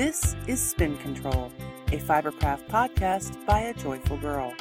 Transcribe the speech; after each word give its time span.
This 0.00 0.34
is 0.46 0.58
Spin 0.58 0.96
Control, 0.96 1.52
a 1.88 1.98
Fibercraft 1.98 2.66
podcast 2.68 3.36
by 3.44 3.60
a 3.60 3.74
joyful 3.74 4.16
girl. 4.16 4.54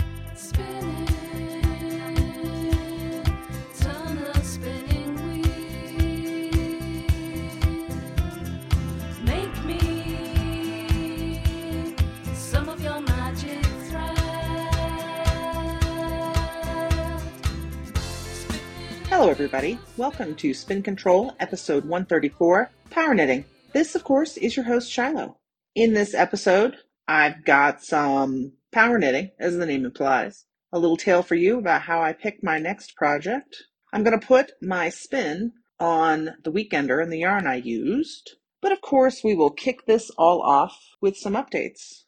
Hello, 19.07 19.29
everybody. 19.29 19.79
Welcome 19.95 20.35
to 20.35 20.53
Spin 20.53 20.83
Control, 20.83 21.33
episode 21.39 21.85
134 21.85 22.69
Power 22.89 23.13
Knitting. 23.13 23.45
This, 23.71 23.93
of 23.93 24.03
course, 24.03 24.35
is 24.35 24.55
your 24.55 24.65
host, 24.65 24.91
Shiloh. 24.91 25.37
In 25.75 25.93
this 25.93 26.15
episode, 26.15 26.77
I've 27.07 27.45
got 27.45 27.83
some 27.83 28.53
power 28.71 28.97
knitting, 28.97 29.29
as 29.39 29.57
the 29.57 29.65
name 29.67 29.85
implies, 29.85 30.45
a 30.71 30.79
little 30.79 30.97
tale 30.97 31.21
for 31.21 31.35
you 31.35 31.59
about 31.59 31.83
how 31.83 32.01
I 32.01 32.13
picked 32.13 32.43
my 32.43 32.57
next 32.57 32.95
project. 32.95 33.63
I'm 33.93 34.03
going 34.03 34.19
to 34.19 34.25
put 34.25 34.53
my 34.59 34.89
spin 34.89 35.53
on 35.79 36.31
the 36.43 36.51
weekender 36.51 37.01
and 37.01 37.13
the 37.13 37.19
yarn 37.19 37.45
I 37.45 37.55
used, 37.55 38.31
but 38.59 38.71
of 38.71 38.81
course, 38.81 39.23
we 39.23 39.35
will 39.35 39.51
kick 39.51 39.85
this 39.85 40.09
all 40.17 40.41
off 40.41 40.75
with 40.99 41.15
some 41.15 41.33
updates. 41.33 42.05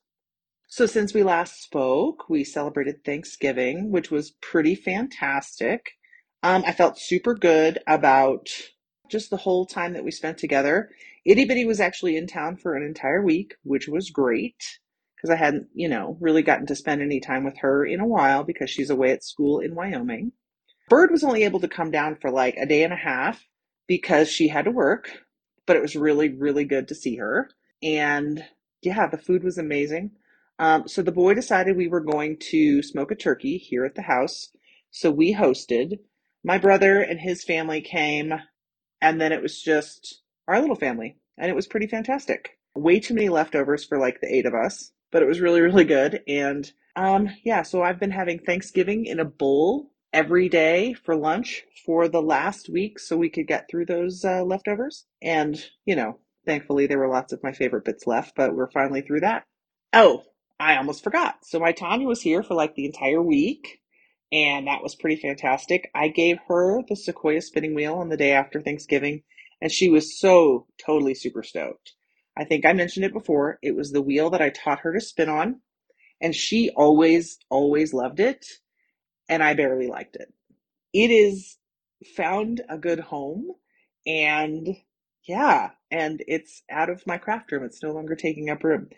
So, 0.68 0.88
since 0.88 1.14
we 1.14 1.22
last 1.22 1.62
spoke, 1.62 2.28
we 2.28 2.44
celebrated 2.44 3.04
Thanksgiving, 3.06 3.92
which 3.92 4.09
was 4.09 4.32
pretty 4.42 4.73
fantastic. 4.73 5.92
Um, 6.42 6.64
I 6.66 6.72
felt 6.72 6.98
super 6.98 7.36
good 7.36 7.80
about 7.86 8.48
just 9.12 9.30
the 9.30 9.38
whole 9.38 9.66
time 9.66 9.94
that 9.94 10.03
we 10.03 10.12
spent 10.12 10.40
together. 10.40 10.90
Itty 11.25 11.45
Bitty 11.45 11.66
was 11.66 11.80
actually 11.80 12.17
in 12.17 12.27
town 12.27 12.58
for 12.58 12.75
an 12.75 12.83
entire 12.83 13.23
week, 13.23 13.55
which 13.64 13.88
was 13.88 14.09
great 14.09 14.80
because 15.16 15.30
I 15.30 15.36
hadn't, 15.36 15.67
you 15.73 15.88
know, 15.88 16.17
really 16.19 16.41
gotten 16.41 16.66
to 16.67 16.75
spend 16.75 17.02
any 17.02 17.19
time 17.19 17.44
with 17.44 17.58
her 17.59 17.86
in 17.86 18.00
a 18.00 18.08
while 18.08 18.44
because 18.44 18.72
she's 18.72 18.89
away 18.89 19.11
at 19.11 19.23
school 19.23 19.59
in 19.59 19.75
Wyoming. 19.75 20.31
Bird 20.89 21.11
was 21.11 21.23
only 21.23 21.44
able 21.44 21.59
to 21.59 21.67
come 21.67 21.91
down 21.91 22.16
for 22.16 22.31
like 22.31 22.55
a 22.58 22.66
day 22.66 22.83
and 22.83 22.91
a 22.91 22.97
half 22.97 23.45
because 23.88 24.30
she 24.30 24.47
had 24.47 24.66
to 24.66 24.72
work, 24.72 25.11
but 25.67 25.75
it 25.75 25.81
was 25.81 25.95
really, 25.95 26.30
really 26.30 26.66
good 26.66 26.88
to 26.88 26.95
see 26.95 27.17
her. 27.17 27.50
And 27.83 28.44
yeah, 28.81 29.08
the 29.08 29.17
food 29.17 29.44
was 29.44 29.59
amazing. 29.59 30.11
Um, 30.58 30.88
so 30.88 31.02
the 31.02 31.11
boy 31.11 31.35
decided 31.35 31.78
we 31.78 31.88
were 31.88 32.02
going 32.02 32.38
to 32.52 32.81
smoke 32.81 33.11
a 33.11 33.16
turkey 33.16 33.58
here 33.58 33.85
at 33.85 33.95
the 33.95 34.02
house. 34.02 34.50
So 34.89 35.11
we 35.11 35.35
hosted. 35.35 36.00
My 36.44 36.58
brother 36.58 37.00
and 37.00 37.19
his 37.19 37.44
family 37.44 37.81
came, 37.81 38.33
and 39.02 39.22
then 39.22 39.31
it 39.31 39.41
was 39.41 39.61
just 39.61 40.22
our 40.52 40.61
little 40.61 40.75
family, 40.75 41.17
and 41.38 41.49
it 41.49 41.55
was 41.55 41.67
pretty 41.67 41.88
fantastic. 41.88 42.57
Way 42.75 42.99
too 42.99 43.13
many 43.13 43.30
leftovers 43.30 43.83
for 43.83 43.97
like 43.97 44.21
the 44.21 44.33
eight 44.33 44.45
of 44.45 44.53
us, 44.53 44.91
but 45.11 45.21
it 45.21 45.27
was 45.27 45.39
really, 45.39 45.61
really 45.61 45.85
good. 45.85 46.21
And 46.27 46.71
um, 46.95 47.30
yeah, 47.44 47.61
so 47.63 47.81
I've 47.81 47.99
been 47.99 48.11
having 48.11 48.39
Thanksgiving 48.39 49.05
in 49.05 49.19
a 49.19 49.25
bowl 49.25 49.91
every 50.13 50.49
day 50.49 50.94
for 50.94 51.16
lunch 51.16 51.63
for 51.85 52.07
the 52.07 52.22
last 52.22 52.69
week 52.69 52.99
so 52.99 53.16
we 53.17 53.29
could 53.29 53.47
get 53.47 53.69
through 53.69 53.85
those 53.85 54.25
uh, 54.25 54.44
leftovers. 54.44 55.05
And, 55.22 55.63
you 55.85 55.95
know, 55.95 56.19
thankfully 56.45 56.88
there 56.88 56.99
were 56.99 57.07
lots 57.07 57.33
of 57.33 57.44
my 57.44 57.53
favorite 57.53 57.85
bits 57.85 58.05
left, 58.05 58.35
but 58.35 58.53
we're 58.53 58.69
finally 58.72 59.02
through 59.02 59.22
that. 59.22 59.45
Oh, 59.94 60.23
I 60.59 60.77
almost 60.77 61.03
forgot. 61.03 61.45
So 61.45 61.59
my 61.59 61.72
Tanya 61.72 62.07
was 62.07 62.22
here 62.22 62.44
for 62.44 62.53
like 62.53 62.75
the 62.75 62.85
entire 62.85 63.22
week 63.22 63.81
and 64.31 64.67
that 64.67 64.81
was 64.81 64.95
pretty 64.95 65.17
fantastic. 65.17 65.91
I 65.94 66.07
gave 66.07 66.38
her 66.47 66.81
the 66.88 66.95
Sequoia 66.95 67.41
spinning 67.41 67.75
wheel 67.75 67.95
on 67.95 68.09
the 68.09 68.17
day 68.17 68.31
after 68.31 68.61
Thanksgiving, 68.61 69.23
and 69.61 69.72
she 69.72 69.89
was 69.89 70.19
so 70.19 70.67
totally 70.83 71.13
super 71.16 71.44
stoked. 71.44 71.94
I 72.38 72.45
think 72.45 72.66
I 72.66 72.73
mentioned 72.73 73.05
it 73.05 73.13
before. 73.13 73.59
It 73.61 73.75
was 73.75 73.91
the 73.91 74.01
wheel 74.01 74.29
that 74.31 74.41
I 74.41 74.49
taught 74.49 74.81
her 74.81 74.94
to 74.94 75.01
spin 75.01 75.29
on, 75.29 75.61
and 76.22 76.35
she 76.35 76.72
always, 76.75 77.39
always 77.49 77.94
loved 77.94 78.19
it, 78.19 78.45
and 79.29 79.44
I 79.44 79.53
barely 79.53 79.88
liked 79.88 80.16
it. 80.16 80.33
It 80.94 81.11
is 81.11 81.57
found 82.17 82.61
a 82.69 82.77
good 82.77 82.99
home, 82.99 83.51
and 84.07 84.67
yeah, 85.27 85.72
and 85.91 86.23
it's 86.28 86.63
out 86.72 86.89
of 86.89 87.05
my 87.07 87.17
craft 87.17 87.51
room. 87.51 87.63
It's 87.63 87.83
no 87.83 87.91
longer 87.91 88.16
taking 88.16 88.49
up 88.49 88.63
room. 88.63 88.89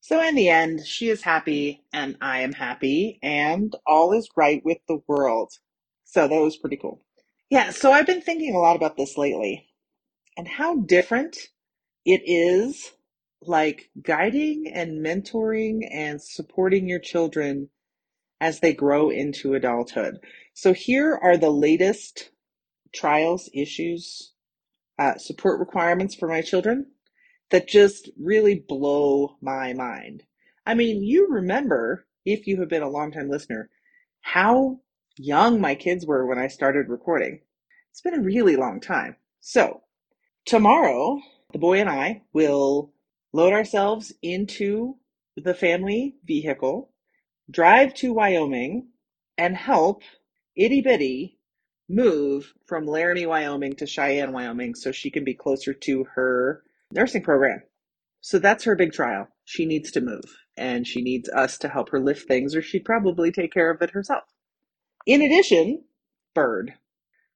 So 0.00 0.22
in 0.22 0.34
the 0.34 0.50
end, 0.50 0.86
she 0.86 1.08
is 1.08 1.22
happy 1.22 1.82
and 1.92 2.16
I 2.20 2.40
am 2.40 2.52
happy 2.52 3.18
and 3.22 3.74
all 3.86 4.12
is 4.12 4.28
right 4.36 4.62
with 4.64 4.78
the 4.88 5.00
world. 5.08 5.52
So 6.04 6.28
that 6.28 6.40
was 6.40 6.58
pretty 6.58 6.76
cool. 6.76 7.02
Yeah, 7.50 7.70
so 7.70 7.92
I've 7.92 8.06
been 8.06 8.20
thinking 8.20 8.54
a 8.54 8.58
lot 8.58 8.76
about 8.76 8.96
this 8.96 9.18
lately 9.18 9.66
and 10.36 10.48
how 10.48 10.76
different 10.76 11.36
it 12.04 12.22
is 12.24 12.92
like 13.42 13.90
guiding 14.02 14.70
and 14.72 15.04
mentoring 15.04 15.88
and 15.90 16.20
supporting 16.20 16.88
your 16.88 16.98
children 16.98 17.68
as 18.40 18.60
they 18.60 18.72
grow 18.72 19.10
into 19.10 19.54
adulthood. 19.54 20.18
So 20.54 20.72
here 20.72 21.18
are 21.22 21.36
the 21.36 21.50
latest 21.50 22.30
trials, 22.92 23.48
issues, 23.52 24.32
uh, 24.98 25.16
support 25.16 25.60
requirements 25.60 26.14
for 26.14 26.28
my 26.28 26.40
children 26.40 26.86
that 27.50 27.68
just 27.68 28.10
really 28.18 28.64
blow 28.68 29.36
my 29.40 29.72
mind. 29.72 30.22
I 30.66 30.74
mean, 30.74 31.02
you 31.02 31.28
remember, 31.28 32.06
if 32.24 32.46
you 32.46 32.60
have 32.60 32.68
been 32.68 32.82
a 32.82 32.88
longtime 32.88 33.28
listener, 33.28 33.68
how 34.22 34.80
young 35.16 35.60
my 35.60 35.74
kids 35.74 36.06
were 36.06 36.26
when 36.26 36.38
I 36.38 36.48
started 36.48 36.88
recording. 36.88 37.40
It's 37.90 38.00
been 38.00 38.14
a 38.14 38.22
really 38.22 38.56
long 38.56 38.80
time. 38.80 39.16
So, 39.40 39.83
tomorrow, 40.44 41.20
the 41.52 41.58
boy 41.58 41.80
and 41.80 41.88
I 41.88 42.22
will 42.32 42.92
load 43.32 43.52
ourselves 43.52 44.12
into 44.22 44.96
the 45.36 45.54
family 45.54 46.16
vehicle, 46.24 46.90
drive 47.50 47.94
to 47.94 48.12
Wyoming, 48.12 48.88
and 49.36 49.56
help 49.56 50.02
Itty 50.56 50.80
Bitty 50.80 51.38
move 51.88 52.54
from 52.66 52.86
Laramie, 52.86 53.26
Wyoming 53.26 53.74
to 53.76 53.86
Cheyenne, 53.86 54.32
Wyoming 54.32 54.74
so 54.74 54.92
she 54.92 55.10
can 55.10 55.24
be 55.24 55.34
closer 55.34 55.74
to 55.74 56.04
her 56.14 56.62
nursing 56.92 57.22
program. 57.22 57.62
So 58.20 58.38
that's 58.38 58.64
her 58.64 58.76
big 58.76 58.92
trial. 58.92 59.28
She 59.44 59.66
needs 59.66 59.90
to 59.92 60.00
move 60.00 60.24
and 60.56 60.86
she 60.86 61.02
needs 61.02 61.28
us 61.28 61.58
to 61.58 61.68
help 61.68 61.90
her 61.90 62.00
lift 62.00 62.26
things 62.26 62.54
or 62.54 62.62
she'd 62.62 62.84
probably 62.84 63.30
take 63.30 63.52
care 63.52 63.70
of 63.70 63.82
it 63.82 63.90
herself. 63.90 64.24
In 65.04 65.20
addition, 65.20 65.84
Bird. 66.34 66.74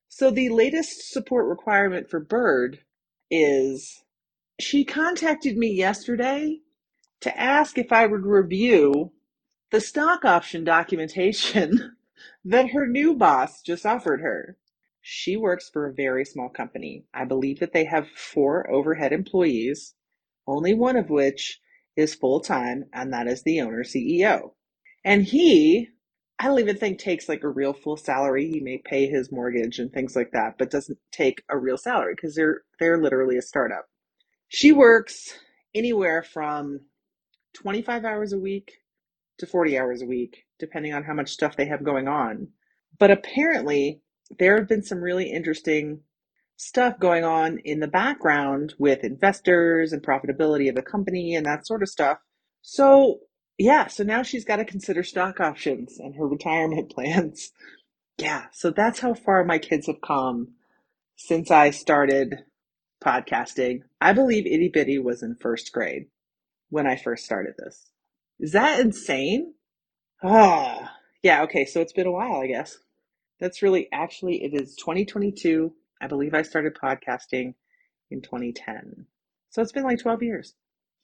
So 0.08 0.30
the 0.30 0.48
latest 0.48 1.12
support 1.12 1.46
requirement 1.46 2.08
for 2.08 2.20
Bird 2.20 2.80
is 3.30 4.02
she 4.60 4.84
contacted 4.84 5.56
me 5.56 5.72
yesterday 5.72 6.58
to 7.20 7.38
ask 7.40 7.78
if 7.78 7.92
I 7.92 8.06
would 8.06 8.24
review 8.24 9.12
the 9.70 9.80
stock 9.80 10.24
option 10.24 10.64
documentation 10.64 11.96
that 12.44 12.70
her 12.70 12.86
new 12.86 13.14
boss 13.14 13.62
just 13.62 13.86
offered 13.86 14.20
her. 14.20 14.56
She 15.00 15.36
works 15.36 15.68
for 15.70 15.86
a 15.86 15.94
very 15.94 16.24
small 16.24 16.48
company. 16.48 17.04
I 17.14 17.24
believe 17.24 17.60
that 17.60 17.72
they 17.72 17.84
have 17.84 18.08
four 18.10 18.70
overhead 18.70 19.12
employees, 19.12 19.94
only 20.46 20.74
one 20.74 20.96
of 20.96 21.10
which 21.10 21.60
is 21.96 22.14
full 22.14 22.40
time, 22.40 22.86
and 22.92 23.12
that 23.12 23.26
is 23.26 23.42
the 23.42 23.60
owner 23.60 23.84
CEO. 23.84 24.52
And 25.04 25.24
he, 25.24 25.90
I 26.38 26.46
don't 26.46 26.60
even 26.60 26.76
think 26.76 26.98
takes 26.98 27.28
like 27.28 27.44
a 27.44 27.48
real 27.48 27.72
full 27.72 27.96
salary. 27.96 28.48
He 28.50 28.60
may 28.60 28.78
pay 28.78 29.06
his 29.08 29.32
mortgage 29.32 29.78
and 29.78 29.92
things 29.92 30.16
like 30.16 30.32
that, 30.32 30.56
but 30.58 30.70
doesn't 30.70 30.98
take 31.12 31.42
a 31.50 31.58
real 31.58 31.78
salary 31.78 32.14
because 32.14 32.34
they're 32.34 32.62
they're 32.78 33.02
literally 33.02 33.38
a 33.38 33.42
startup. 33.42 33.86
She 34.48 34.72
works 34.72 35.38
anywhere 35.74 36.22
from 36.22 36.80
25 37.54 38.04
hours 38.04 38.32
a 38.32 38.38
week 38.38 38.72
to 39.38 39.46
40 39.46 39.78
hours 39.78 40.02
a 40.02 40.06
week, 40.06 40.44
depending 40.58 40.94
on 40.94 41.04
how 41.04 41.14
much 41.14 41.30
stuff 41.30 41.56
they 41.56 41.66
have 41.66 41.84
going 41.84 42.08
on. 42.08 42.48
But 42.98 43.10
apparently, 43.10 44.02
there 44.38 44.56
have 44.58 44.68
been 44.68 44.82
some 44.82 45.00
really 45.00 45.30
interesting 45.32 46.00
stuff 46.56 46.98
going 47.00 47.24
on 47.24 47.58
in 47.60 47.80
the 47.80 47.88
background 47.88 48.74
with 48.78 49.04
investors 49.04 49.92
and 49.92 50.02
profitability 50.02 50.68
of 50.68 50.74
the 50.74 50.82
company 50.82 51.34
and 51.34 51.46
that 51.46 51.66
sort 51.66 51.82
of 51.82 51.88
stuff. 51.88 52.18
So, 52.62 53.20
yeah, 53.58 53.88
so 53.88 54.04
now 54.04 54.22
she's 54.22 54.44
got 54.44 54.56
to 54.56 54.64
consider 54.64 55.02
stock 55.02 55.40
options 55.40 55.98
and 55.98 56.14
her 56.14 56.26
retirement 56.26 56.90
plans. 56.94 57.52
Yeah, 58.16 58.46
so 58.52 58.70
that's 58.70 59.00
how 59.00 59.14
far 59.14 59.44
my 59.44 59.58
kids 59.58 59.86
have 59.86 60.00
come 60.00 60.54
since 61.16 61.50
I 61.50 61.70
started 61.70 62.44
podcasting. 63.04 63.82
I 64.00 64.12
believe 64.12 64.46
Itty 64.46 64.70
Bitty 64.72 64.98
was 64.98 65.22
in 65.22 65.36
first 65.36 65.72
grade 65.72 66.06
when 66.70 66.86
I 66.86 66.96
first 66.96 67.24
started 67.24 67.54
this. 67.58 67.90
Is 68.38 68.52
that 68.52 68.80
insane? 68.80 69.54
Ah, 70.22 70.96
yeah, 71.22 71.42
okay, 71.42 71.64
so 71.64 71.80
it's 71.80 71.92
been 71.92 72.06
a 72.06 72.12
while, 72.12 72.40
I 72.40 72.46
guess. 72.46 72.78
That's 73.40 73.62
really 73.62 73.88
actually, 73.92 74.42
it 74.42 74.54
is 74.54 74.76
2022. 74.76 75.72
I 76.00 76.06
believe 76.06 76.34
I 76.34 76.42
started 76.42 76.76
podcasting 76.80 77.54
in 78.10 78.20
2010. 78.22 79.06
So 79.50 79.62
it's 79.62 79.72
been 79.72 79.84
like 79.84 80.00
12 80.00 80.22
years. 80.22 80.54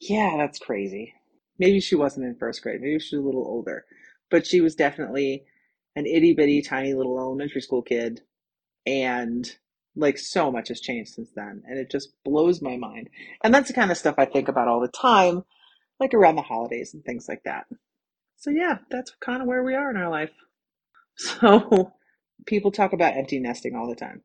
Yeah, 0.00 0.34
that's 0.36 0.58
crazy. 0.58 1.14
Maybe 1.58 1.80
she 1.80 1.96
wasn't 1.96 2.26
in 2.26 2.36
first 2.36 2.62
grade. 2.62 2.80
Maybe 2.82 2.98
she 3.00 3.16
was 3.16 3.24
a 3.24 3.26
little 3.26 3.46
older. 3.46 3.84
But 4.30 4.46
she 4.46 4.60
was 4.60 4.74
definitely 4.76 5.44
an 5.96 6.06
itty 6.06 6.34
bitty 6.34 6.62
tiny 6.62 6.94
little 6.94 7.18
elementary 7.18 7.60
school 7.62 7.82
kid. 7.82 8.22
And 8.86 9.50
Like 9.96 10.18
so 10.18 10.50
much 10.52 10.68
has 10.68 10.80
changed 10.80 11.12
since 11.14 11.30
then, 11.36 11.62
and 11.68 11.78
it 11.78 11.90
just 11.90 12.14
blows 12.24 12.62
my 12.62 12.76
mind. 12.78 13.10
And 13.44 13.54
that's 13.54 13.68
the 13.68 13.74
kind 13.74 13.90
of 13.92 13.98
stuff 13.98 14.16
I 14.18 14.26
think 14.26 14.48
about 14.48 14.68
all 14.68 14.80
the 14.80 14.88
time, 14.88 15.44
like 16.00 16.14
around 16.14 16.36
the 16.36 16.42
holidays 16.42 16.94
and 16.94 17.04
things 17.04 17.28
like 17.28 17.44
that. 17.44 17.66
So 18.36 18.50
yeah, 18.50 18.78
that's 18.90 19.12
kind 19.20 19.42
of 19.42 19.48
where 19.48 19.64
we 19.64 19.74
are 19.74 19.90
in 19.90 19.96
our 19.98 20.10
life. 20.10 20.30
So 21.16 21.92
people 22.46 22.72
talk 22.72 22.92
about 22.92 23.16
empty 23.16 23.40
nesting 23.40 23.74
all 23.76 23.88
the 23.88 23.96
time. 23.96 24.22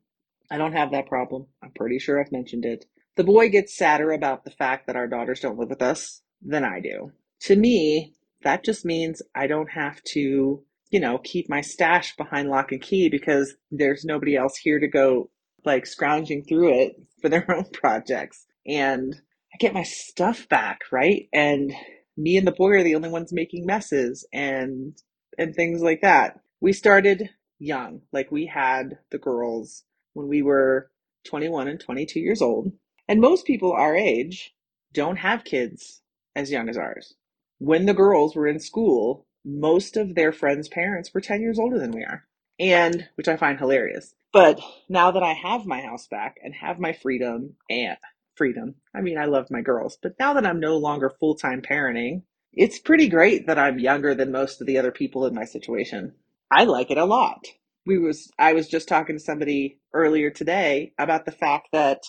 I 0.52 0.58
don't 0.58 0.74
have 0.74 0.92
that 0.92 1.08
problem. 1.08 1.48
I'm 1.64 1.72
pretty 1.72 2.00
sure 2.00 2.20
I've 2.20 2.32
mentioned 2.32 2.66
it. 2.66 2.86
The 3.18 3.24
boy 3.26 3.50
gets 3.50 3.78
sadder 3.78 4.12
about 4.12 4.46
the 4.46 4.52
fact 4.52 4.88
that 4.88 4.96
our 4.96 5.08
daughters 5.08 5.42
don't 5.42 5.60
live 5.60 5.70
with 5.70 5.82
us 5.82 6.22
than 6.42 6.64
I 6.66 6.80
do. 6.82 7.12
To 7.42 7.56
me, 7.56 8.14
that 8.44 8.64
just 8.64 8.86
means 8.86 9.22
I 9.36 9.48
don't 9.48 9.72
have 9.72 10.02
to, 10.04 10.64
you 10.92 11.00
know, 11.00 11.20
keep 11.20 11.50
my 11.50 11.62
stash 11.62 12.16
behind 12.16 12.50
lock 12.50 12.72
and 12.72 12.82
key 12.82 13.10
because 13.10 13.56
there's 13.72 14.06
nobody 14.06 14.36
else 14.36 14.58
here 14.58 14.80
to 14.80 14.88
go 14.88 15.30
like 15.66 15.86
scrounging 15.86 16.44
through 16.44 16.82
it 16.82 16.96
for 17.22 17.30
their 17.30 17.50
own 17.56 17.66
projects. 17.72 18.46
And 18.66 19.16
I 19.54 19.58
get 19.58 19.74
my 19.74 19.84
stuff 19.84 20.48
back, 20.50 20.82
right? 20.92 21.28
And 21.34 21.74
me 22.18 22.38
and 22.38 22.48
the 22.48 22.52
boy 22.52 22.72
are 22.72 22.84
the 22.84 22.96
only 22.96 23.10
ones 23.10 23.34
making 23.34 23.66
messes 23.66 24.28
and 24.34 24.98
and 25.38 25.56
things 25.56 25.82
like 25.82 26.02
that. 26.02 26.40
We 26.60 26.74
started 26.74 27.30
young. 27.60 28.02
Like 28.12 28.32
we 28.32 28.46
had 28.46 29.00
the 29.12 29.18
girls 29.18 29.84
when 30.14 30.28
we 30.28 30.42
were 30.42 30.92
21 31.26 31.68
and 31.68 31.80
22 31.80 32.20
years 32.20 32.42
old. 32.42 32.72
And 33.08 33.22
most 33.22 33.46
people 33.46 33.72
our 33.72 33.96
age 33.96 34.54
don't 34.94 35.18
have 35.18 35.44
kids 35.44 36.02
as 36.36 36.52
young 36.52 36.70
as 36.70 36.78
ours. 36.78 37.16
When 37.60 37.86
the 37.86 37.94
girls 37.94 38.36
were 38.36 38.48
in 38.48 38.60
school, 38.60 39.28
most 39.46 39.98
of 39.98 40.16
their 40.16 40.32
friends' 40.32 40.68
parents 40.68 41.14
were 41.14 41.22
10 41.22 41.42
years 41.42 41.60
older 41.60 41.78
than 41.78 41.92
we 41.92 42.04
are. 42.04 42.26
And 42.60 43.08
which 43.16 43.28
I 43.28 43.38
find 43.38 43.58
hilarious. 43.58 44.16
But 44.34 44.60
now 44.90 45.12
that 45.12 45.24
I 45.24 45.34
have 45.34 45.66
my 45.66 45.82
house 45.82 46.08
back 46.08 46.38
and 46.44 46.54
have 46.56 46.80
my 46.80 46.94
freedom 46.94 47.56
and 47.70 47.98
freedom, 48.36 48.76
I 48.94 49.02
mean, 49.02 49.18
I 49.18 49.26
love 49.26 49.48
my 49.50 49.62
girls, 49.62 49.98
but 50.02 50.16
now 50.20 50.34
that 50.34 50.46
I'm 50.46 50.60
no 50.60 50.78
longer 50.78 51.10
full 51.10 51.36
time 51.36 51.62
parenting, 51.62 52.24
it's 52.54 52.80
pretty 52.80 53.08
great 53.08 53.48
that 53.48 53.60
I'm 53.60 53.80
younger 53.80 54.16
than 54.16 54.32
most 54.32 54.62
of 54.62 54.68
the 54.68 54.78
other 54.78 54.92
people 54.92 55.26
in 55.26 55.34
my 55.34 55.46
situation. 55.46 56.14
I 56.52 56.64
like 56.64 56.92
it 56.92 56.98
a 56.98 57.06
lot. 57.06 57.46
We 57.86 57.98
was 57.98 58.32
I 58.38 58.54
was 58.54 58.68
just 58.68 58.88
talking 58.88 59.16
to 59.16 59.24
somebody 59.24 59.80
earlier 59.94 60.30
today 60.30 60.94
about 60.98 61.26
the 61.26 61.32
fact 61.32 61.70
that 61.74 62.04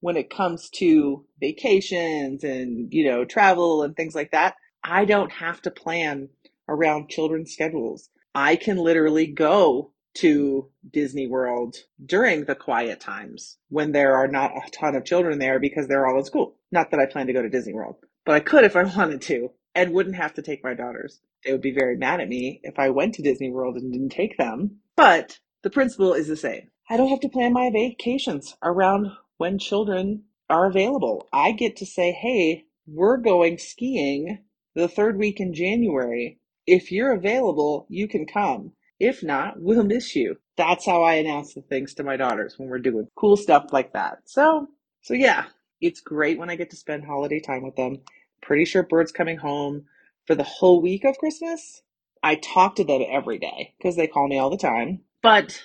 when 0.00 0.16
it 0.16 0.30
comes 0.30 0.68
to 0.70 1.24
vacations 1.40 2.44
and 2.44 2.92
you 2.92 3.04
know 3.08 3.24
travel 3.24 3.82
and 3.82 3.96
things 3.96 4.14
like 4.14 4.32
that, 4.32 4.54
I 4.84 5.04
don't 5.04 5.32
have 5.32 5.62
to 5.62 5.70
plan 5.70 6.28
around 6.68 7.08
children's 7.08 7.52
schedules. 7.52 8.08
I 8.34 8.56
can 8.56 8.78
literally 8.78 9.26
go 9.26 9.92
to 10.14 10.70
Disney 10.90 11.26
World 11.26 11.76
during 12.04 12.44
the 12.44 12.54
quiet 12.54 13.00
times 13.00 13.58
when 13.68 13.92
there 13.92 14.16
are 14.16 14.28
not 14.28 14.52
a 14.56 14.70
ton 14.70 14.94
of 14.94 15.04
children 15.04 15.38
there 15.38 15.58
because 15.58 15.88
they're 15.88 16.06
all 16.06 16.18
in 16.18 16.24
school. 16.24 16.56
Not 16.70 16.90
that 16.90 17.00
I 17.00 17.06
plan 17.06 17.26
to 17.28 17.32
go 17.32 17.42
to 17.42 17.48
Disney 17.48 17.72
World, 17.72 17.96
but 18.24 18.34
I 18.34 18.40
could 18.40 18.64
if 18.64 18.76
I 18.76 18.82
wanted 18.96 19.22
to 19.22 19.50
and 19.74 19.92
wouldn't 19.92 20.16
have 20.16 20.34
to 20.34 20.42
take 20.42 20.64
my 20.64 20.74
daughters. 20.74 21.20
They 21.44 21.52
would 21.52 21.62
be 21.62 21.72
very 21.72 21.96
mad 21.96 22.20
at 22.20 22.28
me 22.28 22.60
if 22.62 22.78
I 22.78 22.90
went 22.90 23.14
to 23.14 23.22
Disney 23.22 23.50
World 23.50 23.76
and 23.76 23.92
didn't 23.92 24.10
take 24.10 24.36
them. 24.36 24.80
But 24.96 25.38
the 25.62 25.70
principle 25.70 26.12
is 26.12 26.28
the 26.28 26.36
same. 26.36 26.70
I 26.90 26.96
don't 26.96 27.08
have 27.08 27.20
to 27.20 27.28
plan 27.28 27.52
my 27.52 27.70
vacations 27.72 28.56
around 28.62 29.08
when 29.38 29.58
children 29.58 30.24
are 30.50 30.66
available. 30.66 31.26
I 31.32 31.52
get 31.52 31.76
to 31.76 31.86
say, 31.86 32.12
hey, 32.12 32.66
we're 32.86 33.16
going 33.16 33.58
skiing 33.58 34.40
the 34.74 34.88
third 34.88 35.18
week 35.18 35.40
in 35.40 35.54
January. 35.54 36.38
If 36.66 36.92
you're 36.92 37.12
available, 37.12 37.86
you 37.88 38.08
can 38.08 38.26
come. 38.26 38.72
If 39.00 39.22
not, 39.22 39.54
we'll 39.60 39.84
miss 39.84 40.14
you. 40.14 40.36
That's 40.56 40.86
how 40.86 41.02
I 41.02 41.14
announce 41.14 41.54
the 41.54 41.62
things 41.62 41.94
to 41.94 42.04
my 42.04 42.16
daughters 42.16 42.54
when 42.56 42.68
we're 42.68 42.78
doing 42.78 43.08
cool 43.16 43.36
stuff 43.36 43.66
like 43.72 43.92
that. 43.94 44.18
So, 44.26 44.68
so 45.00 45.14
yeah, 45.14 45.46
it's 45.80 46.00
great 46.00 46.38
when 46.38 46.50
I 46.50 46.56
get 46.56 46.70
to 46.70 46.76
spend 46.76 47.04
holiday 47.04 47.40
time 47.40 47.64
with 47.64 47.76
them. 47.76 47.98
Pretty 48.40 48.64
sure 48.64 48.82
Bird's 48.82 49.12
coming 49.12 49.38
home 49.38 49.86
for 50.26 50.34
the 50.34 50.44
whole 50.44 50.80
week 50.80 51.04
of 51.04 51.18
Christmas. 51.18 51.82
I 52.22 52.36
talk 52.36 52.76
to 52.76 52.84
them 52.84 53.02
every 53.10 53.38
day 53.38 53.74
because 53.78 53.96
they 53.96 54.06
call 54.06 54.28
me 54.28 54.38
all 54.38 54.50
the 54.50 54.56
time. 54.56 55.00
But 55.22 55.60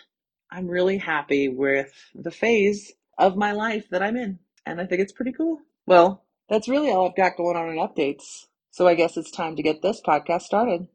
I'm 0.50 0.68
really 0.68 0.98
happy 0.98 1.50
with 1.50 1.94
the 2.16 2.32
phase 2.32 2.94
of 3.18 3.38
my 3.38 3.52
life 3.52 3.86
that 3.92 4.02
I'm 4.02 4.18
in. 4.18 4.40
And 4.66 4.82
I 4.82 4.86
think 4.86 5.02
it's 5.02 5.14
pretty 5.14 5.32
cool. 5.34 5.60
Well, 5.86 6.24
that's 6.50 6.68
really 6.68 6.90
all 6.90 7.08
I've 7.08 7.16
got 7.16 7.38
going 7.38 7.56
on 7.56 7.70
in 7.70 7.78
updates. 7.78 8.46
So 8.78 8.88
I 8.88 8.94
guess 8.94 9.18
it's 9.18 9.32
time 9.32 9.56
to 9.56 9.64
get 9.64 9.82
this 9.82 10.02
podcast 10.06 10.44
started. 10.44 10.88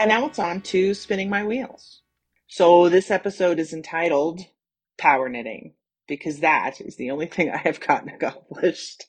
And 0.00 0.08
now 0.08 0.26
it's 0.26 0.40
on 0.40 0.60
to 0.62 0.92
spinning 0.94 1.30
my 1.30 1.44
wheels. 1.44 2.02
So 2.48 2.88
this 2.88 3.12
episode 3.12 3.60
is 3.60 3.72
entitled 3.72 4.40
Power 4.98 5.28
Knitting 5.28 5.74
because 6.08 6.40
that 6.40 6.80
is 6.80 6.96
the 6.96 7.12
only 7.12 7.26
thing 7.26 7.48
I 7.48 7.58
have 7.58 7.78
gotten 7.78 8.08
accomplished. 8.16 9.04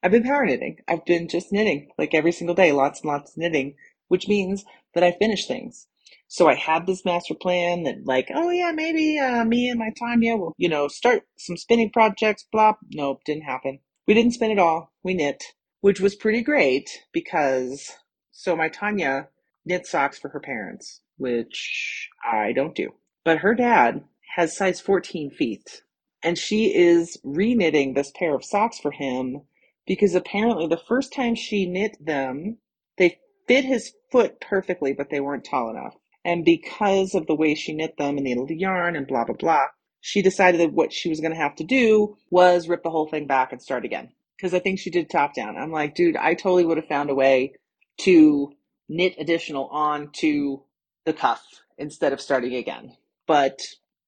I've 0.00 0.12
been 0.12 0.22
power 0.22 0.46
knitting. 0.46 0.76
I've 0.86 1.04
been 1.04 1.26
just 1.26 1.50
knitting 1.50 1.90
like 1.98 2.14
every 2.14 2.30
single 2.30 2.54
day, 2.54 2.70
lots 2.70 3.00
and 3.00 3.08
lots 3.08 3.32
of 3.32 3.36
knitting, 3.36 3.74
which 4.06 4.28
means 4.28 4.64
that 4.94 5.02
I 5.02 5.10
finish 5.10 5.48
things. 5.48 5.88
So 6.28 6.48
I 6.48 6.54
had 6.54 6.86
this 6.86 7.04
master 7.04 7.34
plan 7.34 7.84
that 7.84 8.06
like, 8.06 8.30
oh 8.34 8.50
yeah, 8.50 8.72
maybe 8.74 9.18
uh, 9.18 9.44
me 9.44 9.68
and 9.68 9.78
my 9.78 9.90
Tanya 9.98 10.36
will, 10.36 10.54
you 10.56 10.68
know, 10.68 10.88
start 10.88 11.22
some 11.36 11.56
spinning 11.56 11.90
projects, 11.90 12.46
blah. 12.50 12.74
Nope, 12.92 13.22
didn't 13.24 13.44
happen. 13.44 13.78
We 14.06 14.14
didn't 14.14 14.32
spin 14.32 14.50
at 14.50 14.58
all. 14.58 14.92
We 15.02 15.14
knit, 15.14 15.42
which 15.80 16.00
was 16.00 16.14
pretty 16.14 16.42
great 16.42 16.90
because 17.12 17.92
so 18.32 18.56
my 18.56 18.68
Tanya 18.68 19.28
knit 19.64 19.86
socks 19.86 20.18
for 20.18 20.28
her 20.30 20.40
parents, 20.40 21.02
which 21.16 22.10
I 22.24 22.52
don't 22.52 22.74
do. 22.74 22.90
But 23.24 23.38
her 23.38 23.54
dad 23.54 24.04
has 24.36 24.56
size 24.56 24.80
14 24.80 25.30
feet 25.30 25.82
and 26.22 26.38
she 26.38 26.74
is 26.74 27.18
re-knitting 27.22 27.94
this 27.94 28.10
pair 28.16 28.34
of 28.34 28.44
socks 28.44 28.78
for 28.78 28.90
him 28.90 29.42
because 29.86 30.14
apparently 30.14 30.66
the 30.66 30.80
first 30.88 31.12
time 31.12 31.34
she 31.34 31.66
knit 31.66 31.96
them, 32.00 32.58
they 32.96 33.18
fit 33.46 33.64
his 33.64 33.92
foot 34.10 34.40
perfectly, 34.40 34.92
but 34.92 35.10
they 35.10 35.20
weren't 35.20 35.44
tall 35.44 35.70
enough. 35.70 35.94
And 36.24 36.44
because 36.44 37.14
of 37.14 37.26
the 37.26 37.34
way 37.34 37.54
she 37.54 37.74
knit 37.74 37.96
them 37.98 38.16
and 38.16 38.26
the 38.26 38.56
yarn 38.56 38.96
and 38.96 39.06
blah, 39.06 39.24
blah, 39.24 39.36
blah, 39.36 39.66
she 40.00 40.22
decided 40.22 40.60
that 40.60 40.72
what 40.72 40.92
she 40.92 41.08
was 41.08 41.20
going 41.20 41.32
to 41.32 41.38
have 41.38 41.54
to 41.56 41.64
do 41.64 42.16
was 42.30 42.68
rip 42.68 42.82
the 42.82 42.90
whole 42.90 43.08
thing 43.08 43.26
back 43.26 43.52
and 43.52 43.62
start 43.62 43.84
again. 43.84 44.10
Because 44.36 44.54
I 44.54 44.58
think 44.58 44.78
she 44.78 44.90
did 44.90 45.08
top 45.08 45.34
down. 45.34 45.56
I'm 45.56 45.70
like, 45.70 45.94
dude, 45.94 46.16
I 46.16 46.34
totally 46.34 46.64
would 46.64 46.76
have 46.76 46.88
found 46.88 47.10
a 47.10 47.14
way 47.14 47.54
to 48.00 48.52
knit 48.88 49.14
additional 49.18 49.66
onto 49.66 50.60
the 51.04 51.12
cuff 51.12 51.44
instead 51.78 52.12
of 52.12 52.20
starting 52.20 52.54
again. 52.54 52.96
But 53.26 53.60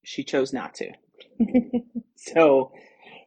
she 0.04 0.25
chose 0.25 0.52
not 0.52 0.75
to. 0.75 0.90
so, 2.16 2.72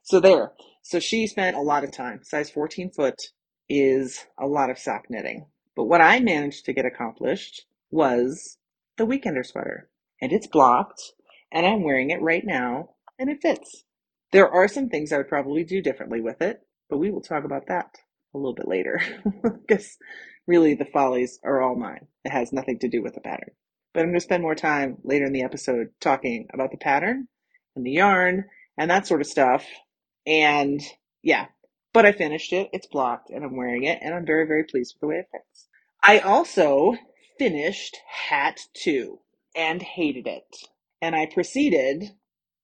so 0.03 0.19
there. 0.19 0.51
So 0.81 0.99
she 0.99 1.27
spent 1.27 1.55
a 1.55 1.61
lot 1.61 1.83
of 1.83 1.91
time. 1.91 2.21
Size 2.23 2.49
14 2.49 2.91
foot 2.91 3.19
is 3.67 4.25
a 4.39 4.47
lot 4.47 4.69
of 4.69 4.79
sock 4.79 5.05
knitting. 5.09 5.45
But 5.79 5.85
what 5.85 6.01
I 6.01 6.19
managed 6.19 6.65
to 6.65 6.73
get 6.73 6.85
accomplished 6.85 7.65
was 7.89 8.57
the 8.97 9.07
weekender 9.07 9.45
sweater. 9.45 9.89
And 10.21 10.33
it's 10.33 10.45
blocked, 10.45 11.01
and 11.53 11.65
I'm 11.65 11.83
wearing 11.83 12.09
it 12.09 12.21
right 12.21 12.45
now, 12.45 12.95
and 13.17 13.29
it 13.29 13.41
fits. 13.41 13.85
There 14.33 14.49
are 14.49 14.67
some 14.67 14.89
things 14.89 15.13
I 15.13 15.17
would 15.19 15.29
probably 15.29 15.63
do 15.63 15.81
differently 15.81 16.19
with 16.19 16.41
it, 16.41 16.67
but 16.89 16.97
we 16.97 17.09
will 17.09 17.21
talk 17.21 17.45
about 17.45 17.67
that 17.67 17.95
a 18.33 18.37
little 18.37 18.53
bit 18.53 18.67
later. 18.67 19.01
Because 19.41 19.97
really, 20.45 20.75
the 20.75 20.83
follies 20.83 21.39
are 21.45 21.61
all 21.61 21.77
mine. 21.77 22.07
It 22.25 22.33
has 22.33 22.51
nothing 22.51 22.79
to 22.79 22.89
do 22.89 23.01
with 23.01 23.15
the 23.15 23.21
pattern. 23.21 23.51
But 23.93 24.01
I'm 24.01 24.07
going 24.07 24.15
to 24.15 24.19
spend 24.19 24.43
more 24.43 24.55
time 24.55 24.97
later 25.05 25.27
in 25.27 25.31
the 25.31 25.43
episode 25.43 25.91
talking 26.01 26.49
about 26.53 26.71
the 26.71 26.77
pattern 26.77 27.29
and 27.77 27.85
the 27.85 27.91
yarn 27.91 28.49
and 28.77 28.91
that 28.91 29.07
sort 29.07 29.21
of 29.21 29.27
stuff. 29.27 29.65
And 30.27 30.81
yeah, 31.23 31.45
but 31.93 32.05
I 32.05 32.11
finished 32.11 32.51
it. 32.51 32.69
It's 32.73 32.87
blocked 32.87 33.29
and 33.29 33.45
I'm 33.45 33.55
wearing 33.55 33.85
it 33.85 33.99
and 34.01 34.13
I'm 34.13 34.25
very, 34.25 34.45
very 34.45 34.65
pleased 34.65 34.95
with 34.95 34.99
the 34.99 35.07
way 35.07 35.15
it 35.19 35.29
fits. 35.31 35.68
I 36.03 36.19
also 36.19 36.95
finished 37.37 37.97
Hat 38.29 38.61
2 38.75 39.19
and 39.55 39.81
hated 39.81 40.27
it. 40.27 40.55
And 41.01 41.15
I 41.15 41.27
proceeded 41.27 42.11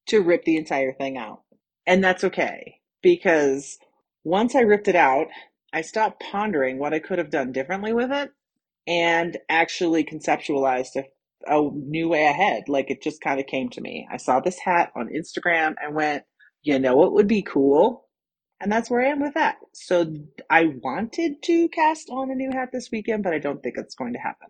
to 0.07 0.21
rip 0.21 0.45
the 0.45 0.57
entire 0.57 0.93
thing 0.93 1.17
out. 1.17 1.41
And 1.87 2.03
that's 2.03 2.23
okay 2.25 2.81
because 3.03 3.77
once 4.23 4.55
I 4.55 4.61
ripped 4.61 4.87
it 4.89 4.95
out, 4.97 5.27
I 5.73 5.81
stopped 5.81 6.23
pondering 6.31 6.79
what 6.79 6.93
I 6.93 6.99
could 6.99 7.19
have 7.19 7.31
done 7.31 7.51
differently 7.51 7.93
with 7.93 8.11
it 8.11 8.31
and 8.87 9.37
actually 9.49 10.03
conceptualized 10.03 10.95
a, 10.95 11.05
a 11.47 11.71
new 11.73 12.09
way 12.09 12.25
ahead. 12.25 12.63
Like 12.69 12.91
it 12.91 13.01
just 13.03 13.21
kind 13.21 13.39
of 13.39 13.47
came 13.47 13.69
to 13.71 13.81
me. 13.81 14.07
I 14.11 14.17
saw 14.17 14.39
this 14.39 14.59
hat 14.59 14.91
on 14.95 15.09
Instagram 15.09 15.75
and 15.83 15.95
went, 15.95 16.23
you 16.63 16.79
know 16.79 16.95
what 16.95 17.13
would 17.13 17.27
be 17.27 17.43
cool? 17.43 18.04
And 18.65 18.71
that's 18.71 18.89
where 18.89 19.01
I 19.01 19.09
am 19.09 19.21
with 19.21 19.35
that. 19.35 19.57
So 19.73 20.11
I 20.49 20.73
wanted 20.81 21.43
to 21.43 21.69
cast 21.69 22.09
on 22.09 22.31
a 22.31 22.35
new 22.35 22.49
hat 22.51 22.69
this 22.73 22.89
weekend, 22.91 23.21
but 23.21 23.31
I 23.31 23.37
don't 23.37 23.61
think 23.61 23.75
it's 23.77 23.93
going 23.93 24.13
to 24.13 24.19
happen 24.19 24.47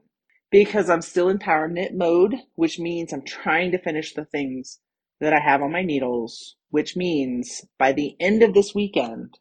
because 0.50 0.90
I'm 0.90 1.02
still 1.02 1.28
in 1.28 1.38
power 1.38 1.68
knit 1.68 1.94
mode, 1.94 2.36
which 2.56 2.80
means 2.80 3.12
I'm 3.12 3.26
trying 3.26 3.74
to 3.74 3.78
finish 3.78 4.14
the 4.14 4.24
things 4.24 4.80
that 5.20 5.34
I 5.34 5.42
have 5.42 5.62
on 5.62 5.74
my 5.74 5.82
needles, 5.82 6.56
which 6.70 6.96
means 6.96 7.66
by 7.78 7.92
the 7.92 8.16
end 8.22 8.42
of 8.42 8.54
this 8.54 8.74
weekend, 8.74 9.38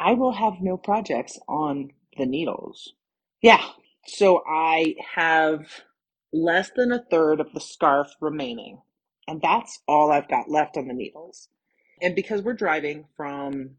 I 0.00 0.14
will 0.14 0.32
have 0.32 0.54
no 0.60 0.76
projects 0.76 1.38
on 1.48 1.90
the 2.18 2.26
needles. 2.26 2.94
Yeah. 3.40 3.64
So 4.08 4.42
I 4.44 4.96
have 5.14 5.84
less 6.32 6.72
than 6.74 6.90
a 6.90 7.04
third 7.08 7.38
of 7.38 7.52
the 7.54 7.60
scarf 7.60 8.08
remaining. 8.20 8.82
And 9.28 9.40
that's 9.40 9.80
all 9.86 10.10
I've 10.10 10.28
got 10.28 10.50
left 10.50 10.76
on 10.76 10.88
the 10.88 10.92
needles. 10.92 11.50
And 12.00 12.16
because 12.16 12.42
we're 12.42 12.54
driving 12.54 13.04
from 13.16 13.76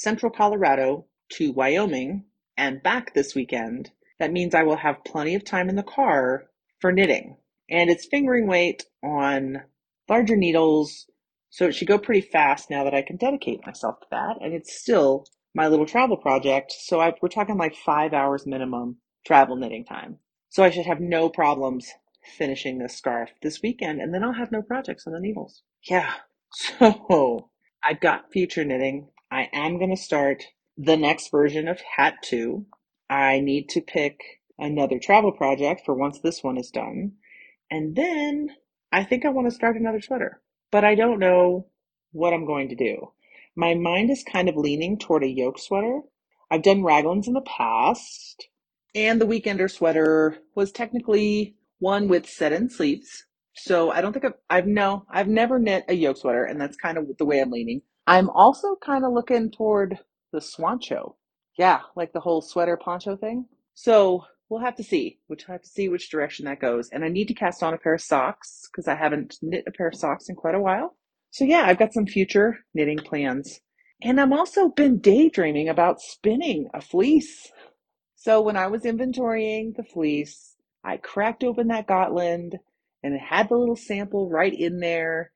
central 0.00 0.32
Colorado 0.32 1.04
to 1.28 1.52
Wyoming 1.52 2.24
and 2.56 2.82
back 2.82 3.12
this 3.12 3.34
weekend, 3.34 3.90
that 4.18 4.32
means 4.32 4.54
I 4.54 4.62
will 4.62 4.76
have 4.76 5.04
plenty 5.04 5.34
of 5.34 5.44
time 5.44 5.68
in 5.68 5.76
the 5.76 5.82
car 5.82 6.44
for 6.78 6.90
knitting. 6.90 7.36
And 7.68 7.90
it's 7.90 8.06
fingering 8.06 8.46
weight 8.46 8.86
on 9.04 9.62
larger 10.08 10.36
needles, 10.36 11.06
so 11.50 11.66
it 11.66 11.74
should 11.74 11.86
go 11.86 11.98
pretty 11.98 12.22
fast 12.22 12.70
now 12.70 12.82
that 12.84 12.94
I 12.94 13.02
can 13.02 13.16
dedicate 13.16 13.66
myself 13.66 14.00
to 14.00 14.06
that. 14.10 14.36
And 14.40 14.54
it's 14.54 14.80
still 14.80 15.26
my 15.54 15.68
little 15.68 15.86
travel 15.86 16.16
project, 16.16 16.72
so 16.72 16.98
I, 16.98 17.12
we're 17.20 17.28
talking 17.28 17.58
like 17.58 17.74
five 17.74 18.14
hours 18.14 18.46
minimum 18.46 18.96
travel 19.26 19.56
knitting 19.56 19.84
time. 19.84 20.18
So 20.48 20.64
I 20.64 20.70
should 20.70 20.86
have 20.86 21.00
no 21.00 21.28
problems 21.28 21.92
finishing 22.38 22.78
this 22.78 22.96
scarf 22.96 23.30
this 23.42 23.60
weekend, 23.62 24.00
and 24.00 24.14
then 24.14 24.24
I'll 24.24 24.32
have 24.32 24.50
no 24.50 24.62
projects 24.62 25.06
on 25.06 25.12
the 25.12 25.20
needles. 25.20 25.62
Yeah. 25.82 26.12
So 26.52 27.50
I've 27.84 28.00
got 28.00 28.32
future 28.32 28.64
knitting. 28.64 29.10
I 29.30 29.48
am 29.52 29.78
going 29.78 29.90
to 29.90 29.96
start 29.96 30.44
the 30.76 30.96
next 30.96 31.30
version 31.30 31.68
of 31.68 31.80
Hat 31.96 32.14
2. 32.24 32.66
I 33.08 33.38
need 33.40 33.68
to 33.70 33.80
pick 33.80 34.20
another 34.58 34.98
travel 34.98 35.30
project 35.30 35.82
for 35.84 35.94
once 35.94 36.18
this 36.18 36.42
one 36.42 36.58
is 36.58 36.70
done. 36.70 37.12
And 37.70 37.94
then 37.94 38.50
I 38.90 39.04
think 39.04 39.24
I 39.24 39.28
want 39.28 39.46
to 39.46 39.54
start 39.54 39.76
another 39.76 40.00
sweater, 40.00 40.42
but 40.72 40.84
I 40.84 40.96
don't 40.96 41.20
know 41.20 41.68
what 42.10 42.32
I'm 42.32 42.44
going 42.44 42.70
to 42.70 42.74
do. 42.74 43.12
My 43.54 43.74
mind 43.74 44.10
is 44.10 44.24
kind 44.24 44.48
of 44.48 44.56
leaning 44.56 44.98
toward 44.98 45.22
a 45.22 45.28
yoke 45.28 45.60
sweater. 45.60 46.00
I've 46.50 46.62
done 46.62 46.82
raglans 46.82 47.28
in 47.28 47.34
the 47.34 47.40
past, 47.42 48.48
and 48.96 49.20
the 49.20 49.26
weekender 49.26 49.70
sweater 49.70 50.38
was 50.56 50.72
technically 50.72 51.54
one 51.78 52.08
with 52.08 52.28
set-in 52.28 52.68
sleeves. 52.68 53.26
So 53.62 53.90
I 53.90 54.00
don't 54.00 54.12
think 54.14 54.24
I've, 54.24 54.34
I've 54.48 54.66
no, 54.66 55.04
I've 55.10 55.28
never 55.28 55.58
knit 55.58 55.84
a 55.88 55.94
yoke 55.94 56.16
sweater, 56.16 56.44
and 56.44 56.58
that's 56.58 56.76
kind 56.76 56.96
of 56.96 57.06
the 57.18 57.26
way 57.26 57.40
I'm 57.40 57.50
leaning. 57.50 57.82
I'm 58.06 58.30
also 58.30 58.74
kind 58.82 59.04
of 59.04 59.12
looking 59.12 59.50
toward 59.50 59.98
the 60.32 60.38
swancho. 60.38 61.16
Yeah, 61.58 61.80
like 61.94 62.14
the 62.14 62.20
whole 62.20 62.40
sweater 62.40 62.78
poncho 62.82 63.16
thing. 63.16 63.44
So 63.74 64.24
we'll 64.48 64.62
have 64.62 64.76
to 64.76 64.82
see. 64.82 65.18
We'll 65.28 65.38
have 65.46 65.60
to 65.60 65.68
see 65.68 65.90
which 65.90 66.10
direction 66.10 66.46
that 66.46 66.60
goes. 66.60 66.88
And 66.90 67.04
I 67.04 67.08
need 67.08 67.28
to 67.28 67.34
cast 67.34 67.62
on 67.62 67.74
a 67.74 67.78
pair 67.78 67.94
of 67.94 68.00
socks 68.00 68.62
because 68.70 68.88
I 68.88 68.94
haven't 68.94 69.36
knit 69.42 69.64
a 69.66 69.72
pair 69.72 69.88
of 69.88 69.94
socks 69.94 70.30
in 70.30 70.36
quite 70.36 70.54
a 70.54 70.60
while. 70.60 70.96
So 71.30 71.44
yeah, 71.44 71.64
I've 71.66 71.78
got 71.78 71.92
some 71.92 72.06
future 72.06 72.60
knitting 72.74 72.98
plans. 72.98 73.60
And 74.02 74.18
I'm 74.18 74.32
also 74.32 74.70
been 74.70 75.00
daydreaming 75.00 75.68
about 75.68 76.00
spinning 76.00 76.68
a 76.72 76.80
fleece. 76.80 77.52
So 78.16 78.40
when 78.40 78.56
I 78.56 78.68
was 78.68 78.84
inventorying 78.84 79.76
the 79.76 79.84
fleece, 79.84 80.56
I 80.82 80.96
cracked 80.96 81.44
open 81.44 81.68
that 81.68 81.86
Gotland 81.86 82.58
and 83.02 83.14
it 83.14 83.20
had 83.20 83.48
the 83.48 83.56
little 83.56 83.76
sample 83.76 84.28
right 84.28 84.52
in 84.52 84.80
there. 84.80 85.32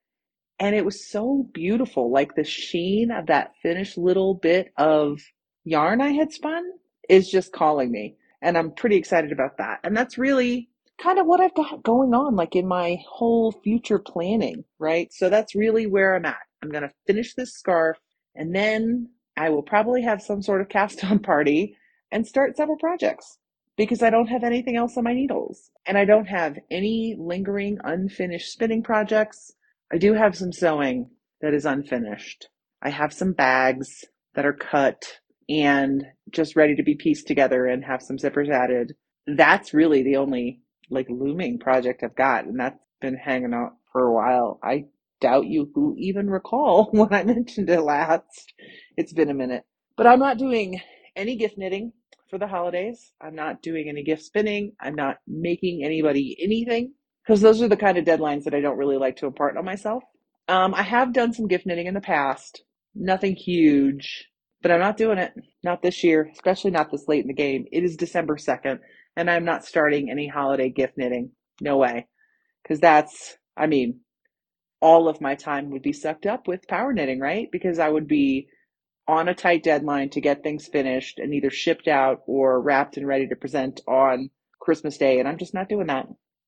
And 0.58 0.74
it 0.74 0.84
was 0.84 1.08
so 1.08 1.48
beautiful. 1.52 2.12
Like 2.12 2.34
the 2.34 2.44
sheen 2.44 3.10
of 3.10 3.26
that 3.26 3.52
finished 3.62 3.98
little 3.98 4.34
bit 4.34 4.72
of 4.76 5.20
yarn 5.64 6.00
I 6.00 6.10
had 6.10 6.32
spun 6.32 6.64
is 7.08 7.28
just 7.28 7.52
calling 7.52 7.90
me. 7.90 8.16
And 8.40 8.56
I'm 8.56 8.72
pretty 8.72 8.96
excited 8.96 9.32
about 9.32 9.58
that. 9.58 9.80
And 9.82 9.96
that's 9.96 10.18
really 10.18 10.68
kind 11.02 11.18
of 11.18 11.26
what 11.26 11.40
I've 11.40 11.54
got 11.54 11.82
going 11.82 12.14
on, 12.14 12.36
like 12.36 12.54
in 12.54 12.68
my 12.68 12.98
whole 13.08 13.52
future 13.52 13.98
planning, 13.98 14.64
right? 14.78 15.12
So 15.12 15.28
that's 15.28 15.54
really 15.54 15.86
where 15.86 16.14
I'm 16.14 16.26
at. 16.26 16.36
I'm 16.62 16.70
going 16.70 16.82
to 16.82 16.92
finish 17.06 17.34
this 17.34 17.54
scarf 17.54 17.98
and 18.34 18.54
then 18.54 19.08
I 19.36 19.50
will 19.50 19.62
probably 19.62 20.02
have 20.02 20.22
some 20.22 20.42
sort 20.42 20.60
of 20.60 20.68
cast 20.70 21.04
on 21.04 21.18
party 21.18 21.76
and 22.12 22.26
start 22.26 22.56
several 22.56 22.76
projects 22.76 23.38
because 23.76 24.02
I 24.02 24.10
don't 24.10 24.28
have 24.28 24.44
anything 24.44 24.76
else 24.76 24.96
on 24.96 25.04
my 25.04 25.14
needles 25.14 25.70
and 25.86 25.98
I 25.98 26.04
don't 26.04 26.26
have 26.26 26.58
any 26.70 27.16
lingering 27.18 27.78
unfinished 27.82 28.52
spinning 28.52 28.82
projects. 28.82 29.52
I 29.92 29.98
do 29.98 30.14
have 30.14 30.36
some 30.36 30.52
sewing 30.52 31.10
that 31.40 31.54
is 31.54 31.64
unfinished. 31.64 32.48
I 32.82 32.90
have 32.90 33.12
some 33.12 33.32
bags 33.32 34.04
that 34.34 34.46
are 34.46 34.52
cut 34.52 35.20
and 35.48 36.04
just 36.30 36.56
ready 36.56 36.74
to 36.76 36.82
be 36.82 36.94
pieced 36.94 37.26
together 37.26 37.66
and 37.66 37.84
have 37.84 38.02
some 38.02 38.16
zippers 38.16 38.50
added. 38.50 38.94
That's 39.26 39.74
really 39.74 40.02
the 40.02 40.16
only 40.16 40.60
like 40.90 41.06
looming 41.08 41.58
project 41.58 42.02
I've 42.02 42.14
got, 42.16 42.44
and 42.44 42.58
that's 42.60 42.78
been 43.00 43.16
hanging 43.16 43.54
out 43.54 43.72
for 43.92 44.06
a 44.06 44.12
while. 44.12 44.58
I 44.62 44.84
doubt 45.20 45.46
you 45.46 45.70
will 45.74 45.94
even 45.98 46.28
recall 46.28 46.86
when 46.92 47.12
I 47.12 47.24
mentioned 47.24 47.70
it 47.70 47.80
last. 47.80 48.52
It's 48.96 49.12
been 49.12 49.30
a 49.30 49.34
minute. 49.34 49.64
But 49.96 50.06
I'm 50.06 50.18
not 50.18 50.38
doing 50.38 50.80
any 51.16 51.36
gift 51.36 51.56
knitting 51.56 51.92
for 52.34 52.38
the 52.38 52.48
holidays. 52.48 53.12
I'm 53.20 53.36
not 53.36 53.62
doing 53.62 53.88
any 53.88 54.02
gift 54.02 54.24
spinning. 54.24 54.72
I'm 54.80 54.96
not 54.96 55.18
making 55.24 55.84
anybody 55.84 56.36
anything 56.42 56.92
because 57.24 57.40
those 57.40 57.62
are 57.62 57.68
the 57.68 57.76
kind 57.76 57.96
of 57.96 58.04
deadlines 58.04 58.42
that 58.42 58.54
I 58.54 58.60
don't 58.60 58.76
really 58.76 58.96
like 58.96 59.18
to 59.18 59.26
impart 59.26 59.56
on 59.56 59.64
myself. 59.64 60.02
Um, 60.48 60.74
I 60.74 60.82
have 60.82 61.12
done 61.12 61.32
some 61.32 61.46
gift 61.46 61.64
knitting 61.64 61.86
in 61.86 61.94
the 61.94 62.00
past, 62.00 62.64
nothing 62.92 63.36
huge, 63.36 64.28
but 64.62 64.72
I'm 64.72 64.80
not 64.80 64.96
doing 64.96 65.18
it. 65.18 65.32
Not 65.62 65.80
this 65.80 66.02
year, 66.02 66.28
especially 66.32 66.72
not 66.72 66.90
this 66.90 67.06
late 67.06 67.22
in 67.22 67.28
the 67.28 67.34
game. 67.34 67.66
It 67.70 67.84
is 67.84 67.96
December 67.96 68.34
2nd, 68.34 68.80
and 69.16 69.30
I'm 69.30 69.44
not 69.44 69.64
starting 69.64 70.10
any 70.10 70.26
holiday 70.26 70.70
gift 70.70 70.94
knitting. 70.96 71.30
No 71.60 71.76
way. 71.76 72.08
Because 72.64 72.80
that's, 72.80 73.38
I 73.56 73.68
mean, 73.68 74.00
all 74.80 75.08
of 75.08 75.20
my 75.20 75.36
time 75.36 75.70
would 75.70 75.82
be 75.82 75.92
sucked 75.92 76.26
up 76.26 76.48
with 76.48 76.66
power 76.66 76.92
knitting, 76.92 77.20
right? 77.20 77.46
Because 77.52 77.78
I 77.78 77.88
would 77.88 78.08
be 78.08 78.48
on 79.08 79.28
a 79.28 79.34
tight 79.34 79.62
deadline 79.62 80.10
to 80.10 80.20
get 80.20 80.42
things 80.42 80.66
finished 80.66 81.18
and 81.18 81.34
either 81.34 81.50
shipped 81.50 81.88
out 81.88 82.22
or 82.26 82.60
wrapped 82.60 82.96
and 82.96 83.06
ready 83.06 83.28
to 83.28 83.36
present 83.36 83.80
on 83.86 84.30
Christmas 84.60 84.96
Day. 84.98 85.18
And 85.18 85.28
I'm 85.28 85.38
just 85.38 85.54
not 85.54 85.68
doing 85.68 85.88
that. 85.88 86.06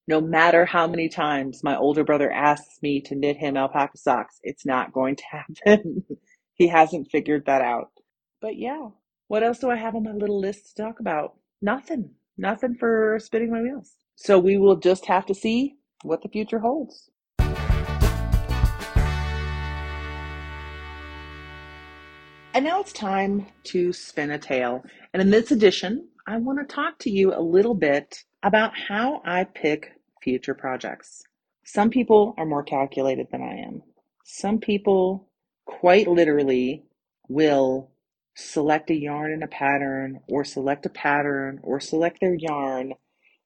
No 0.09 0.21
matter 0.21 0.65
how 0.65 0.87
many 0.87 1.09
times 1.09 1.65
my 1.65 1.77
older 1.77 2.05
brother 2.05 2.31
asks 2.31 2.79
me 2.83 3.01
to 3.03 3.15
knit 3.17 3.37
him 3.37 3.57
alpaca 3.57 3.99
socks, 3.99 4.39
it's 4.43 4.65
not 4.65 4.93
going 4.93 5.17
to 5.17 5.25
happen. 5.67 6.05
he 6.55 6.69
hasn't 6.69 7.11
figured 7.11 7.45
that 7.47 7.63
out. 7.63 7.91
But 8.41 8.57
yeah, 8.57 8.89
what 9.29 9.43
else 9.43 9.59
do 9.59 9.71
I 9.71 9.77
have 9.77 9.95
on 9.97 10.05
my 10.05 10.13
little 10.13 10.41
list 10.41 10.77
to 10.77 10.83
talk 10.83 11.01
about? 11.01 11.35
Nothing. 11.61 12.11
Nothing 12.39 12.75
for 12.75 13.19
spinning 13.21 13.51
my 13.51 13.63
wheels. 13.63 13.95
So 14.15 14.39
we 14.39 14.59
will 14.59 14.77
just 14.77 15.07
have 15.07 15.27
to 15.27 15.35
see 15.35 15.75
what 16.03 16.23
the 16.23 16.29
future 16.29 16.61
holds. 16.61 17.11
And 22.57 22.65
now 22.65 22.81
it's 22.81 22.95
time 22.95 23.49
to 23.65 23.93
spin 23.93 24.31
a 24.31 24.39
tale. 24.39 24.83
And 25.13 25.21
in 25.21 25.29
this 25.29 25.51
edition, 25.51 26.09
I 26.27 26.39
want 26.39 26.59
to 26.59 26.75
talk 26.75 26.99
to 27.01 27.11
you 27.11 27.35
a 27.35 27.39
little 27.39 27.75
bit 27.75 28.25
about 28.43 28.73
how 28.75 29.21
I 29.27 29.45
pick 29.45 29.93
future 30.23 30.55
projects. 30.55 31.23
Some 31.67 31.91
people 31.91 32.35
are 32.39 32.47
more 32.47 32.63
calculated 32.63 33.27
than 33.31 33.43
I 33.43 33.57
am. 33.57 33.83
Some 34.25 34.59
people 34.59 35.29
quite 35.67 36.09
literally 36.09 36.85
will 37.29 37.91
select 38.35 38.89
a 38.89 38.95
yarn 38.95 39.35
and 39.35 39.45
a 39.45 39.49
pattern, 39.49 40.21
or 40.27 40.43
select 40.43 40.87
a 40.87 40.89
pattern, 40.89 41.61
or 41.63 41.79
select 41.79 42.23
their 42.23 42.33
yarn, 42.33 42.95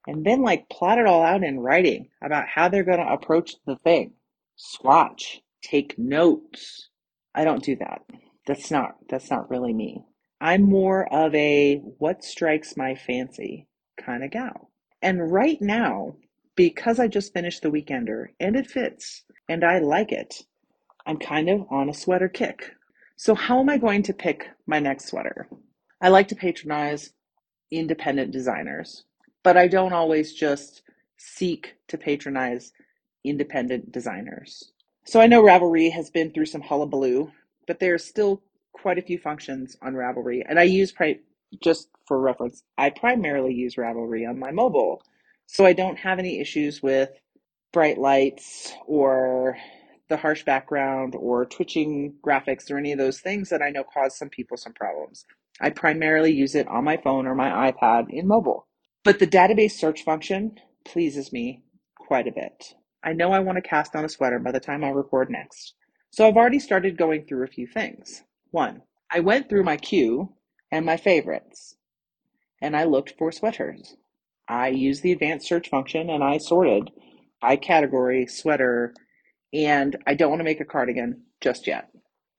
and 0.07 0.25
then 0.25 0.41
like 0.41 0.69
plot 0.69 0.99
it 0.99 1.05
all 1.05 1.21
out 1.21 1.43
in 1.43 1.59
writing 1.59 2.07
about 2.23 2.47
how 2.47 2.69
they're 2.69 2.85
going 2.85 3.05
to 3.05 3.11
approach 3.11 3.55
the 3.65 3.75
thing. 3.75 4.13
Swatch, 4.55 5.41
take 5.61 5.99
notes. 5.99 6.87
I 7.35 7.43
don't 7.43 7.61
do 7.61 7.75
that. 7.75 8.03
That's 8.47 8.71
not 8.71 8.97
that's 9.09 9.29
not 9.29 9.49
really 9.49 9.73
me. 9.73 10.03
I'm 10.41 10.63
more 10.63 11.11
of 11.13 11.33
a 11.35 11.77
what 11.99 12.23
strikes 12.23 12.77
my 12.77 12.95
fancy 12.95 13.67
kind 14.03 14.23
of 14.23 14.31
gal. 14.31 14.71
And 15.01 15.31
right 15.31 15.61
now, 15.61 16.15
because 16.55 16.99
I 16.99 17.07
just 17.07 17.33
finished 17.33 17.61
the 17.63 17.71
weekender 17.71 18.27
and 18.39 18.55
it 18.55 18.67
fits 18.67 19.23
and 19.49 19.63
I 19.63 19.79
like 19.79 20.11
it, 20.11 20.43
I'm 21.05 21.17
kind 21.17 21.49
of 21.49 21.65
on 21.71 21.89
a 21.89 21.93
sweater 21.93 22.29
kick. 22.29 22.71
So 23.17 23.35
how 23.35 23.59
am 23.59 23.69
I 23.69 23.77
going 23.77 24.03
to 24.03 24.13
pick 24.13 24.47
my 24.67 24.79
next 24.79 25.07
sweater? 25.07 25.49
I 26.01 26.09
like 26.09 26.29
to 26.29 26.35
patronize 26.35 27.11
independent 27.71 28.31
designers, 28.31 29.03
but 29.43 29.57
I 29.57 29.67
don't 29.67 29.93
always 29.93 30.33
just 30.33 30.83
seek 31.17 31.75
to 31.89 31.97
patronize 31.97 32.71
independent 33.23 33.91
designers. 33.91 34.71
So 35.05 35.21
I 35.21 35.27
know 35.27 35.43
Ravelry 35.43 35.91
has 35.91 36.09
been 36.09 36.31
through 36.31 36.47
some 36.47 36.61
hullabaloo, 36.61 37.31
but 37.67 37.79
there 37.79 37.93
are 37.93 37.99
still 37.99 38.41
quite 38.73 38.97
a 38.99 39.01
few 39.03 39.17
functions 39.19 39.77
on 39.81 39.93
Ravelry, 39.93 40.43
and 40.47 40.59
I 40.59 40.63
use 40.63 40.91
pri- 40.91 41.19
just 41.61 41.89
for 42.07 42.19
reference, 42.19 42.63
I 42.77 42.89
primarily 42.91 43.53
use 43.53 43.75
Ravelry 43.75 44.27
on 44.29 44.39
my 44.39 44.51
mobile, 44.51 45.03
so 45.47 45.65
I 45.65 45.73
don't 45.73 45.99
have 45.99 46.19
any 46.19 46.39
issues 46.41 46.81
with 46.83 47.11
bright 47.71 47.97
lights 47.97 48.73
or 48.87 49.57
the 50.09 50.17
harsh 50.17 50.43
background 50.43 51.15
or 51.17 51.45
twitching 51.45 52.15
graphics 52.25 52.71
or 52.71 52.77
any 52.77 52.91
of 52.91 52.97
those 52.97 53.19
things 53.21 53.49
that 53.49 53.61
I 53.61 53.69
know 53.69 53.83
cause 53.83 54.17
some 54.17 54.29
people 54.29 54.57
some 54.57 54.73
problems. 54.73 55.25
I 55.61 55.69
primarily 55.69 56.33
use 56.33 56.55
it 56.55 56.67
on 56.67 56.83
my 56.83 56.97
phone 56.97 57.27
or 57.27 57.35
my 57.35 57.71
iPad 57.71 58.09
in 58.09 58.27
mobile. 58.27 58.67
But 59.03 59.19
the 59.19 59.27
database 59.27 59.73
search 59.73 60.03
function 60.03 60.57
pleases 60.85 61.31
me 61.31 61.63
quite 61.97 62.27
a 62.27 62.31
bit. 62.31 62.73
I 63.03 63.13
know 63.13 63.31
I 63.31 63.39
want 63.39 63.57
to 63.57 63.61
cast 63.69 63.95
on 63.95 64.05
a 64.05 64.09
sweater 64.09 64.39
by 64.39 64.51
the 64.51 64.59
time 64.59 64.83
I 64.83 64.89
record 64.89 65.29
next. 65.29 65.75
So 66.11 66.27
I've 66.27 66.37
already 66.37 66.59
started 66.59 66.97
going 66.97 67.25
through 67.25 67.43
a 67.45 67.47
few 67.47 67.67
things. 67.67 68.23
One, 68.51 68.83
I 69.09 69.21
went 69.21 69.49
through 69.49 69.63
my 69.63 69.77
queue 69.77 70.33
and 70.71 70.85
my 70.85 70.97
favorites 70.97 71.75
and 72.61 72.75
I 72.75 72.83
looked 72.83 73.15
for 73.17 73.31
sweaters. 73.31 73.95
I 74.47 74.67
used 74.69 75.03
the 75.03 75.13
advanced 75.13 75.47
search 75.47 75.69
function 75.69 76.09
and 76.09 76.23
I 76.23 76.37
sorted 76.37 76.91
by 77.41 77.55
category, 77.55 78.27
sweater, 78.27 78.93
and 79.53 79.97
I 80.05 80.13
don't 80.13 80.29
want 80.29 80.41
to 80.41 80.45
make 80.45 80.59
a 80.59 80.65
cardigan 80.65 81.23
just 81.39 81.65
yet. 81.65 81.89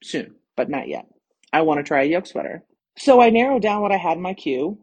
Soon, 0.02 0.35
but 0.57 0.69
not 0.69 0.88
yet. 0.88 1.07
I 1.52 1.62
want 1.62 1.79
to 1.79 1.85
try 1.85 2.02
a 2.02 2.07
yoke 2.07 2.26
sweater. 2.26 2.64
So 2.99 3.21
I 3.21 3.31
narrowed 3.31 3.62
down 3.62 3.81
what 3.83 3.93
I 3.93 3.97
had 3.97 4.19
in 4.19 4.23
my 4.23 4.35
queue 4.35 4.79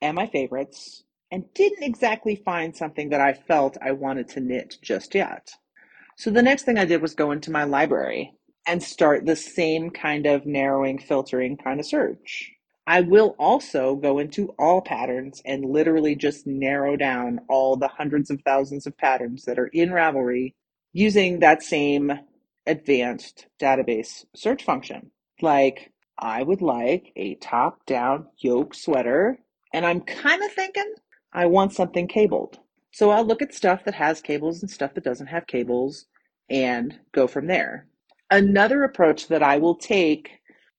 and 0.00 0.16
my 0.16 0.26
favorites 0.26 1.04
and 1.30 1.52
didn't 1.54 1.82
exactly 1.82 2.36
find 2.36 2.74
something 2.76 3.10
that 3.10 3.20
I 3.20 3.34
felt 3.34 3.76
I 3.82 3.92
wanted 3.92 4.28
to 4.30 4.40
knit 4.40 4.78
just 4.82 5.14
yet. 5.14 5.52
So 6.16 6.30
the 6.30 6.42
next 6.42 6.64
thing 6.64 6.78
I 6.78 6.84
did 6.84 7.02
was 7.02 7.14
go 7.14 7.30
into 7.30 7.50
my 7.50 7.64
library 7.64 8.32
and 8.66 8.82
start 8.82 9.26
the 9.26 9.36
same 9.36 9.90
kind 9.90 10.26
of 10.26 10.46
narrowing, 10.46 10.98
filtering 10.98 11.56
kind 11.56 11.80
of 11.80 11.86
search. 11.86 12.52
I 12.86 13.00
will 13.00 13.36
also 13.38 13.96
go 13.96 14.18
into 14.18 14.54
all 14.58 14.82
patterns 14.82 15.40
and 15.44 15.64
literally 15.64 16.16
just 16.16 16.46
narrow 16.46 16.96
down 16.96 17.40
all 17.48 17.76
the 17.76 17.88
hundreds 17.88 18.30
of 18.30 18.40
thousands 18.44 18.86
of 18.86 18.96
patterns 18.98 19.44
that 19.44 19.58
are 19.58 19.68
in 19.68 19.90
Ravelry 19.90 20.54
using 20.92 21.38
that 21.40 21.62
same 21.62 22.12
advanced 22.66 23.46
database 23.60 24.24
search 24.34 24.64
function. 24.64 25.10
Like, 25.40 25.92
I 26.18 26.42
would 26.42 26.62
like 26.62 27.12
a 27.16 27.36
top 27.36 27.86
down 27.86 28.26
yoke 28.38 28.74
sweater, 28.74 29.38
and 29.72 29.86
I'm 29.86 30.00
kind 30.00 30.42
of 30.42 30.52
thinking 30.52 30.94
I 31.32 31.46
want 31.46 31.72
something 31.72 32.06
cabled. 32.06 32.58
So 32.92 33.10
I'll 33.10 33.24
look 33.24 33.42
at 33.42 33.54
stuff 33.54 33.84
that 33.84 33.94
has 33.94 34.20
cables 34.20 34.62
and 34.62 34.70
stuff 34.70 34.94
that 34.94 35.04
doesn't 35.04 35.28
have 35.28 35.46
cables 35.46 36.06
and 36.50 36.98
go 37.12 37.26
from 37.26 37.46
there. 37.46 37.86
Another 38.30 38.84
approach 38.84 39.28
that 39.28 39.42
I 39.42 39.58
will 39.58 39.74
take 39.74 40.30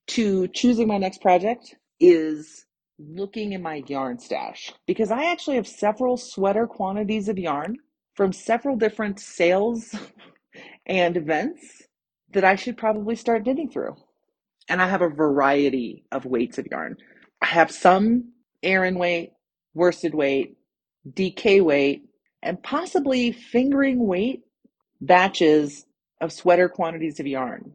to 0.07 0.47
choosing 0.49 0.87
my 0.87 0.97
next 0.97 1.21
project 1.21 1.75
is 1.99 2.65
looking 2.99 3.53
in 3.53 3.61
my 3.61 3.83
yarn 3.87 4.19
stash 4.19 4.71
because 4.85 5.11
I 5.11 5.25
actually 5.25 5.55
have 5.55 5.67
several 5.67 6.17
sweater 6.17 6.67
quantities 6.67 7.29
of 7.29 7.39
yarn 7.39 7.77
from 8.15 8.31
several 8.31 8.75
different 8.75 9.19
sales 9.19 9.95
and 10.85 11.17
events 11.17 11.83
that 12.31 12.43
I 12.43 12.55
should 12.55 12.77
probably 12.77 13.15
start 13.15 13.45
knitting 13.45 13.69
through. 13.69 13.95
And 14.69 14.81
I 14.81 14.87
have 14.87 15.01
a 15.01 15.09
variety 15.09 16.05
of 16.11 16.25
weights 16.25 16.57
of 16.57 16.67
yarn. 16.69 16.97
I 17.41 17.47
have 17.47 17.71
some 17.71 18.33
Aran 18.61 18.97
weight, 18.97 19.31
worsted 19.73 20.13
weight, 20.13 20.57
DK 21.09 21.63
weight, 21.63 22.05
and 22.41 22.61
possibly 22.61 23.31
fingering 23.31 24.05
weight 24.05 24.43
batches 25.01 25.85
of 26.21 26.31
sweater 26.31 26.69
quantities 26.69 27.19
of 27.19 27.27
yarn. 27.27 27.73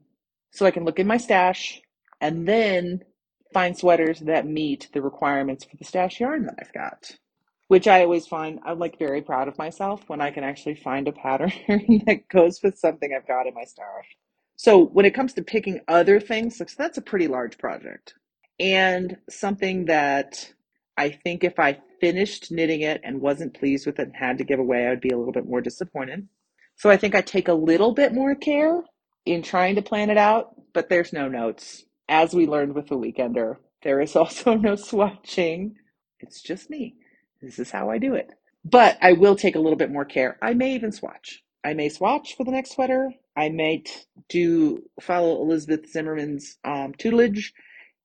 So 0.52 0.66
I 0.66 0.70
can 0.70 0.84
look 0.84 0.98
in 0.98 1.06
my 1.06 1.18
stash 1.18 1.80
and 2.20 2.46
then 2.48 3.04
find 3.52 3.76
sweaters 3.76 4.20
that 4.20 4.46
meet 4.46 4.88
the 4.92 5.02
requirements 5.02 5.64
for 5.64 5.76
the 5.76 5.84
stash 5.84 6.20
yarn 6.20 6.46
that 6.46 6.56
I've 6.60 6.72
got. 6.72 7.16
Which 7.68 7.86
I 7.86 8.02
always 8.02 8.26
find 8.26 8.60
I'm 8.64 8.78
like 8.78 8.98
very 8.98 9.20
proud 9.20 9.46
of 9.46 9.58
myself 9.58 10.02
when 10.06 10.22
I 10.22 10.30
can 10.30 10.42
actually 10.42 10.76
find 10.76 11.06
a 11.06 11.12
pattern 11.12 11.52
that 12.06 12.28
goes 12.28 12.62
with 12.62 12.78
something 12.78 13.12
I've 13.14 13.28
got 13.28 13.46
in 13.46 13.54
my 13.54 13.64
stash. 13.64 14.16
So 14.56 14.86
when 14.86 15.04
it 15.04 15.14
comes 15.14 15.34
to 15.34 15.42
picking 15.42 15.80
other 15.86 16.18
things, 16.18 16.60
that's 16.76 16.98
a 16.98 17.02
pretty 17.02 17.28
large 17.28 17.58
project. 17.58 18.14
And 18.58 19.18
something 19.28 19.84
that 19.84 20.52
I 20.96 21.10
think 21.10 21.44
if 21.44 21.58
I 21.60 21.78
finished 22.00 22.50
knitting 22.52 22.82
it 22.82 23.00
and 23.04 23.20
wasn't 23.20 23.54
pleased 23.58 23.86
with 23.86 23.98
it 23.98 24.08
and 24.08 24.16
had 24.16 24.38
to 24.38 24.44
give 24.44 24.58
away, 24.60 24.86
I 24.86 24.90
would 24.90 25.00
be 25.00 25.10
a 25.10 25.18
little 25.18 25.32
bit 25.32 25.48
more 25.48 25.60
disappointed. 25.60 26.28
So 26.76 26.90
I 26.90 26.96
think 26.96 27.14
I 27.14 27.20
take 27.22 27.48
a 27.48 27.54
little 27.54 27.92
bit 27.94 28.14
more 28.14 28.34
care 28.34 28.82
in 29.26 29.42
trying 29.42 29.76
to 29.76 29.82
plan 29.82 30.10
it 30.10 30.18
out, 30.18 30.54
but 30.72 30.88
there's 30.88 31.12
no 31.12 31.28
notes. 31.28 31.84
As 32.08 32.34
we 32.34 32.46
learned 32.46 32.74
with 32.74 32.88
the 32.88 32.98
weekender, 32.98 33.56
there 33.82 34.00
is 34.00 34.16
also 34.16 34.54
no 34.54 34.74
swatching. 34.74 35.72
It's 36.20 36.42
just 36.42 36.70
me. 36.70 36.96
This 37.42 37.58
is 37.58 37.70
how 37.70 37.90
I 37.90 37.98
do 37.98 38.14
it. 38.14 38.32
But 38.64 38.98
I 39.00 39.12
will 39.12 39.36
take 39.36 39.56
a 39.56 39.60
little 39.60 39.76
bit 39.76 39.90
more 39.92 40.04
care. 40.04 40.38
I 40.42 40.54
may 40.54 40.74
even 40.74 40.92
swatch. 40.92 41.42
I 41.64 41.74
may 41.74 41.88
swatch 41.88 42.36
for 42.36 42.44
the 42.44 42.50
next 42.50 42.72
sweater. 42.72 43.12
I 43.36 43.50
might 43.50 44.06
do 44.28 44.82
follow 45.00 45.40
Elizabeth 45.42 45.90
Zimmermann's 45.90 46.58
um, 46.64 46.94
tutelage 46.94 47.52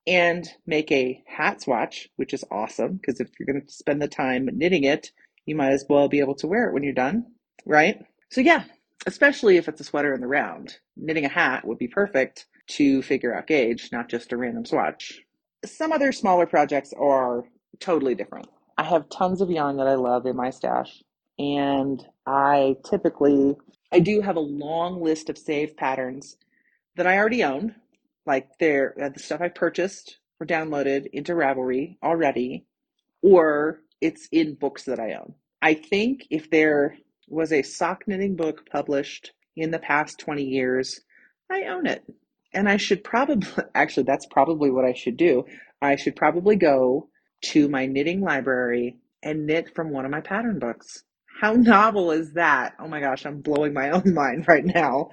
and 0.05 0.47
make 0.65 0.91
a 0.91 1.23
hat 1.27 1.61
swatch, 1.61 2.09
which 2.17 2.33
is 2.33 2.43
awesome 2.51 2.95
because 2.97 3.19
if 3.19 3.29
you're 3.39 3.47
going 3.47 3.65
to 3.65 3.73
spend 3.73 4.01
the 4.01 4.07
time 4.07 4.49
knitting 4.53 4.83
it, 4.83 5.11
you 5.45 5.55
might 5.55 5.71
as 5.71 5.85
well 5.89 6.07
be 6.07 6.19
able 6.19 6.35
to 6.35 6.47
wear 6.47 6.69
it 6.69 6.73
when 6.73 6.83
you're 6.83 6.93
done, 6.93 7.25
right? 7.65 8.03
So, 8.29 8.41
yeah, 8.41 8.63
especially 9.05 9.57
if 9.57 9.67
it's 9.67 9.81
a 9.81 9.83
sweater 9.83 10.13
in 10.13 10.21
the 10.21 10.27
round, 10.27 10.77
knitting 10.95 11.25
a 11.25 11.29
hat 11.29 11.65
would 11.65 11.77
be 11.77 11.87
perfect 11.87 12.45
to 12.67 13.01
figure 13.01 13.35
out 13.35 13.47
gauge, 13.47 13.89
not 13.91 14.09
just 14.09 14.31
a 14.31 14.37
random 14.37 14.65
swatch. 14.65 15.21
Some 15.65 15.91
other 15.91 16.11
smaller 16.11 16.45
projects 16.45 16.93
are 16.99 17.43
totally 17.79 18.15
different. 18.15 18.47
I 18.77 18.83
have 18.83 19.09
tons 19.09 19.41
of 19.41 19.51
yarn 19.51 19.77
that 19.77 19.87
I 19.87 19.95
love 19.95 20.25
in 20.25 20.35
my 20.35 20.49
stash, 20.49 21.03
and 21.37 22.03
I 22.25 22.77
typically 22.89 23.55
I 23.91 23.99
do 23.99 24.21
have 24.21 24.35
a 24.35 24.41
long 24.41 25.03
list 25.03 25.29
of 25.29 25.37
saved 25.37 25.77
patterns 25.77 26.37
that 26.95 27.05
I 27.05 27.17
already 27.17 27.43
own, 27.43 27.75
like 28.25 28.47
they're 28.59 28.95
uh, 29.01 29.09
the 29.09 29.19
stuff 29.19 29.41
I 29.41 29.49
purchased 29.49 30.17
or 30.39 30.47
downloaded 30.47 31.07
into 31.13 31.33
Ravelry 31.33 31.97
already, 32.03 32.65
or 33.21 33.79
it's 34.01 34.27
in 34.31 34.55
books 34.55 34.83
that 34.83 34.99
I 34.99 35.13
own. 35.13 35.35
I 35.61 35.75
think 35.75 36.27
if 36.29 36.49
there 36.49 36.97
was 37.29 37.51
a 37.53 37.63
sock 37.63 38.03
knitting 38.07 38.35
book 38.35 38.69
published 38.69 39.31
in 39.55 39.71
the 39.71 39.79
past 39.79 40.19
20 40.19 40.43
years, 40.43 40.99
I 41.51 41.63
own 41.63 41.85
it. 41.85 42.03
And 42.53 42.67
I 42.69 42.77
should 42.77 43.03
probably, 43.03 43.47
actually, 43.75 44.03
that's 44.03 44.25
probably 44.29 44.71
what 44.71 44.85
I 44.85 44.93
should 44.93 45.17
do. 45.17 45.45
I 45.81 45.95
should 45.95 46.15
probably 46.15 46.55
go 46.55 47.09
to 47.45 47.67
my 47.67 47.85
knitting 47.85 48.21
library 48.21 48.97
and 49.21 49.45
knit 49.45 49.73
from 49.75 49.91
one 49.91 50.05
of 50.05 50.11
my 50.11 50.21
pattern 50.21 50.59
books. 50.59 51.03
How 51.41 51.53
novel 51.57 52.11
is 52.11 52.33
that? 52.33 52.73
Oh 52.79 52.87
my 52.87 52.99
gosh, 52.99 53.25
I'm 53.25 53.41
blowing 53.41 53.73
my 53.73 53.89
own 53.91 54.13
mind 54.13 54.45
right 54.47 54.65
now. 54.65 55.09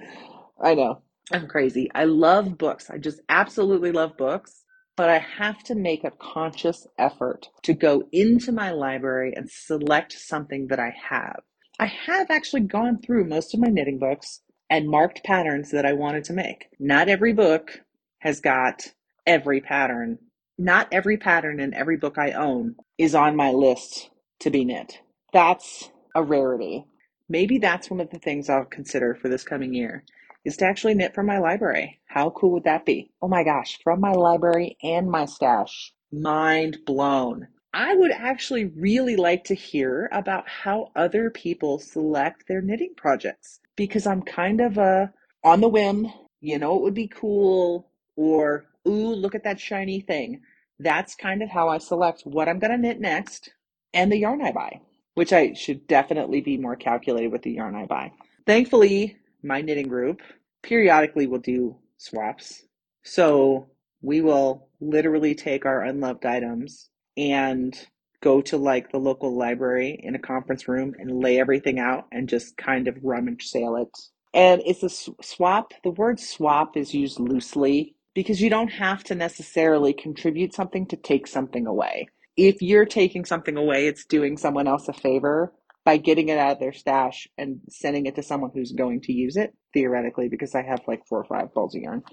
I 0.61 0.75
know, 0.75 1.01
I'm 1.31 1.47
crazy. 1.47 1.89
I 1.93 2.05
love 2.05 2.57
books. 2.57 2.89
I 2.89 2.97
just 2.97 3.21
absolutely 3.29 3.91
love 3.91 4.17
books, 4.17 4.63
but 4.97 5.09
I 5.09 5.19
have 5.19 5.63
to 5.63 5.75
make 5.75 6.03
a 6.03 6.11
conscious 6.11 6.87
effort 6.97 7.49
to 7.63 7.73
go 7.73 8.03
into 8.11 8.51
my 8.51 8.71
library 8.71 9.33
and 9.35 9.49
select 9.49 10.13
something 10.13 10.67
that 10.67 10.79
I 10.79 10.93
have. 11.09 11.41
I 11.79 11.85
have 11.85 12.29
actually 12.29 12.61
gone 12.61 12.99
through 12.99 13.27
most 13.27 13.53
of 13.53 13.59
my 13.59 13.69
knitting 13.69 13.97
books 13.97 14.41
and 14.69 14.89
marked 14.89 15.23
patterns 15.23 15.71
that 15.71 15.85
I 15.85 15.93
wanted 15.93 16.25
to 16.25 16.33
make. 16.33 16.67
Not 16.79 17.09
every 17.09 17.33
book 17.33 17.81
has 18.19 18.39
got 18.39 18.93
every 19.25 19.61
pattern. 19.61 20.19
Not 20.57 20.87
every 20.91 21.17
pattern 21.17 21.59
in 21.59 21.73
every 21.73 21.97
book 21.97 22.17
I 22.17 22.31
own 22.31 22.75
is 22.97 23.15
on 23.15 23.35
my 23.35 23.51
list 23.51 24.09
to 24.39 24.49
be 24.49 24.65
knit. 24.65 24.99
That's 25.33 25.89
a 26.13 26.23
rarity. 26.23 26.85
Maybe 27.29 27.57
that's 27.57 27.89
one 27.89 28.01
of 28.01 28.09
the 28.09 28.19
things 28.19 28.49
I'll 28.49 28.65
consider 28.65 29.15
for 29.15 29.29
this 29.29 29.43
coming 29.43 29.73
year 29.73 30.03
is 30.43 30.57
to 30.57 30.65
actually 30.65 30.93
knit 30.93 31.13
from 31.13 31.25
my 31.25 31.37
library. 31.37 31.99
How 32.05 32.29
cool 32.31 32.51
would 32.51 32.63
that 32.63 32.85
be? 32.85 33.11
Oh 33.21 33.27
my 33.27 33.43
gosh, 33.43 33.79
from 33.83 34.01
my 34.01 34.11
library 34.11 34.77
and 34.83 35.09
my 35.09 35.25
stash. 35.25 35.93
Mind 36.11 36.79
blown. 36.85 37.47
I 37.73 37.95
would 37.95 38.11
actually 38.11 38.65
really 38.65 39.15
like 39.15 39.45
to 39.45 39.55
hear 39.55 40.09
about 40.11 40.47
how 40.47 40.91
other 40.95 41.29
people 41.29 41.79
select 41.79 42.47
their 42.47 42.61
knitting 42.61 42.93
projects 42.97 43.61
because 43.77 44.05
I'm 44.05 44.21
kind 44.21 44.59
of 44.59 44.77
a 44.77 45.13
on 45.43 45.61
the 45.61 45.69
whim, 45.69 46.11
you 46.41 46.59
know, 46.59 46.75
it 46.75 46.81
would 46.81 46.93
be 46.93 47.07
cool, 47.07 47.89
or 48.15 48.65
ooh, 48.87 49.15
look 49.15 49.35
at 49.35 49.43
that 49.43 49.59
shiny 49.59 50.01
thing. 50.01 50.41
That's 50.79 51.15
kind 51.15 51.41
of 51.41 51.49
how 51.49 51.69
I 51.69 51.77
select 51.77 52.23
what 52.25 52.49
I'm 52.49 52.59
going 52.59 52.71
to 52.71 52.77
knit 52.77 52.99
next 52.99 53.53
and 53.93 54.11
the 54.11 54.17
yarn 54.17 54.41
I 54.41 54.51
buy, 54.51 54.81
which 55.13 55.31
I 55.31 55.53
should 55.53 55.87
definitely 55.87 56.41
be 56.41 56.57
more 56.57 56.75
calculated 56.75 57.31
with 57.31 57.43
the 57.43 57.51
yarn 57.51 57.75
I 57.75 57.85
buy. 57.85 58.11
Thankfully, 58.45 59.17
my 59.43 59.61
knitting 59.61 59.87
group 59.87 60.21
periodically 60.63 61.27
will 61.27 61.39
do 61.39 61.77
swaps. 61.97 62.63
So 63.03 63.69
we 64.01 64.21
will 64.21 64.69
literally 64.79 65.35
take 65.35 65.65
our 65.65 65.81
unloved 65.83 66.25
items 66.25 66.89
and 67.17 67.77
go 68.21 68.41
to 68.41 68.57
like 68.57 68.91
the 68.91 68.99
local 68.99 69.35
library 69.35 69.99
in 70.01 70.15
a 70.15 70.19
conference 70.19 70.67
room 70.67 70.93
and 70.99 71.21
lay 71.21 71.39
everything 71.39 71.79
out 71.79 72.05
and 72.11 72.29
just 72.29 72.57
kind 72.57 72.87
of 72.87 72.97
rummage 73.03 73.45
sale 73.45 73.75
it. 73.75 73.89
And 74.33 74.61
it's 74.65 74.83
a 74.83 74.89
swap. 75.23 75.73
The 75.83 75.91
word 75.91 76.19
swap 76.19 76.77
is 76.77 76.93
used 76.93 77.19
loosely 77.19 77.95
because 78.13 78.41
you 78.41 78.49
don't 78.49 78.69
have 78.69 79.03
to 79.05 79.15
necessarily 79.15 79.93
contribute 79.93 80.53
something 80.53 80.85
to 80.87 80.95
take 80.95 81.27
something 81.27 81.65
away. 81.67 82.07
If 82.37 82.61
you're 82.61 82.85
taking 82.85 83.25
something 83.25 83.57
away, 83.57 83.87
it's 83.87 84.05
doing 84.05 84.37
someone 84.37 84.67
else 84.67 84.87
a 84.87 84.93
favor 84.93 85.53
by 85.83 85.97
getting 85.97 86.29
it 86.29 86.37
out 86.37 86.53
of 86.53 86.59
their 86.59 86.73
stash 86.73 87.27
and 87.37 87.61
sending 87.69 88.05
it 88.05 88.15
to 88.15 88.23
someone 88.23 88.51
who's 88.53 88.71
going 88.71 89.01
to 89.01 89.13
use 89.13 89.35
it, 89.35 89.53
theoretically, 89.73 90.29
because 90.29 90.53
I 90.55 90.61
have 90.61 90.81
like 90.87 91.05
four 91.07 91.19
or 91.19 91.25
five 91.25 91.53
balls 91.53 91.75
of 91.75 91.81
yarn 91.81 92.03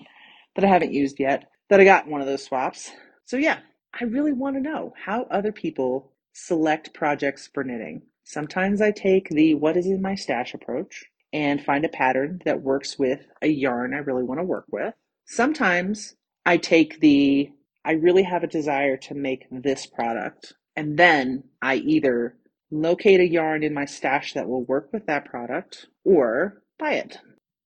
that 0.55 0.65
I 0.65 0.69
haven't 0.69 0.93
used 0.93 1.21
yet 1.21 1.51
that 1.69 1.81
I 1.81 1.85
got 1.85 2.07
in 2.07 2.11
one 2.11 2.21
of 2.21 2.27
those 2.27 2.45
swaps. 2.45 2.91
So, 3.27 3.37
yeah, 3.37 3.59
I 3.99 4.05
really 4.05 4.33
want 4.33 4.57
to 4.57 4.63
know 4.63 4.95
how 5.05 5.27
other 5.31 5.53
people 5.53 6.13
select 6.33 6.95
projects 6.95 7.49
for 7.53 7.65
knitting. 7.65 8.03
Sometimes 8.25 8.81
I 8.81 8.91
take 8.91 9.29
the 9.29 9.55
what 9.55 9.77
is 9.77 9.87
in 9.87 10.03
my 10.03 10.15
stash 10.15 10.55
approach 10.55 11.05
and 11.33 11.63
find 11.63 11.85
a 11.85 11.91
pattern 11.91 12.41
that 12.45 12.63
works 12.63 12.99
with 12.99 13.21
a 13.43 13.49
yarn 13.49 13.95
I 13.95 13.99
really 13.99 14.23
want 14.23 14.41
to 14.41 14.45
work 14.45 14.67
with. 14.71 14.95
Sometimes 15.27 16.15
I 16.47 16.57
take 16.57 17.01
the 17.01 17.51
I 17.85 17.93
really 17.93 18.23
have 18.23 18.43
a 18.43 18.49
desire 18.49 18.97
to 18.99 19.15
make 19.15 19.47
this 19.51 19.87
product, 19.87 20.53
and 20.77 20.99
then 20.99 21.45
I 21.63 21.77
either 21.77 22.37
locate 22.71 23.21
a 23.21 23.29
yarn 23.29 23.63
in 23.63 23.75
my 23.75 23.85
stash 23.85 24.35
that 24.35 24.49
will 24.49 24.65
work 24.65 24.91
with 24.93 25.07
that 25.07 25.25
product 25.25 25.87
or 26.05 26.63
buy 26.79 26.95
it. 26.95 27.19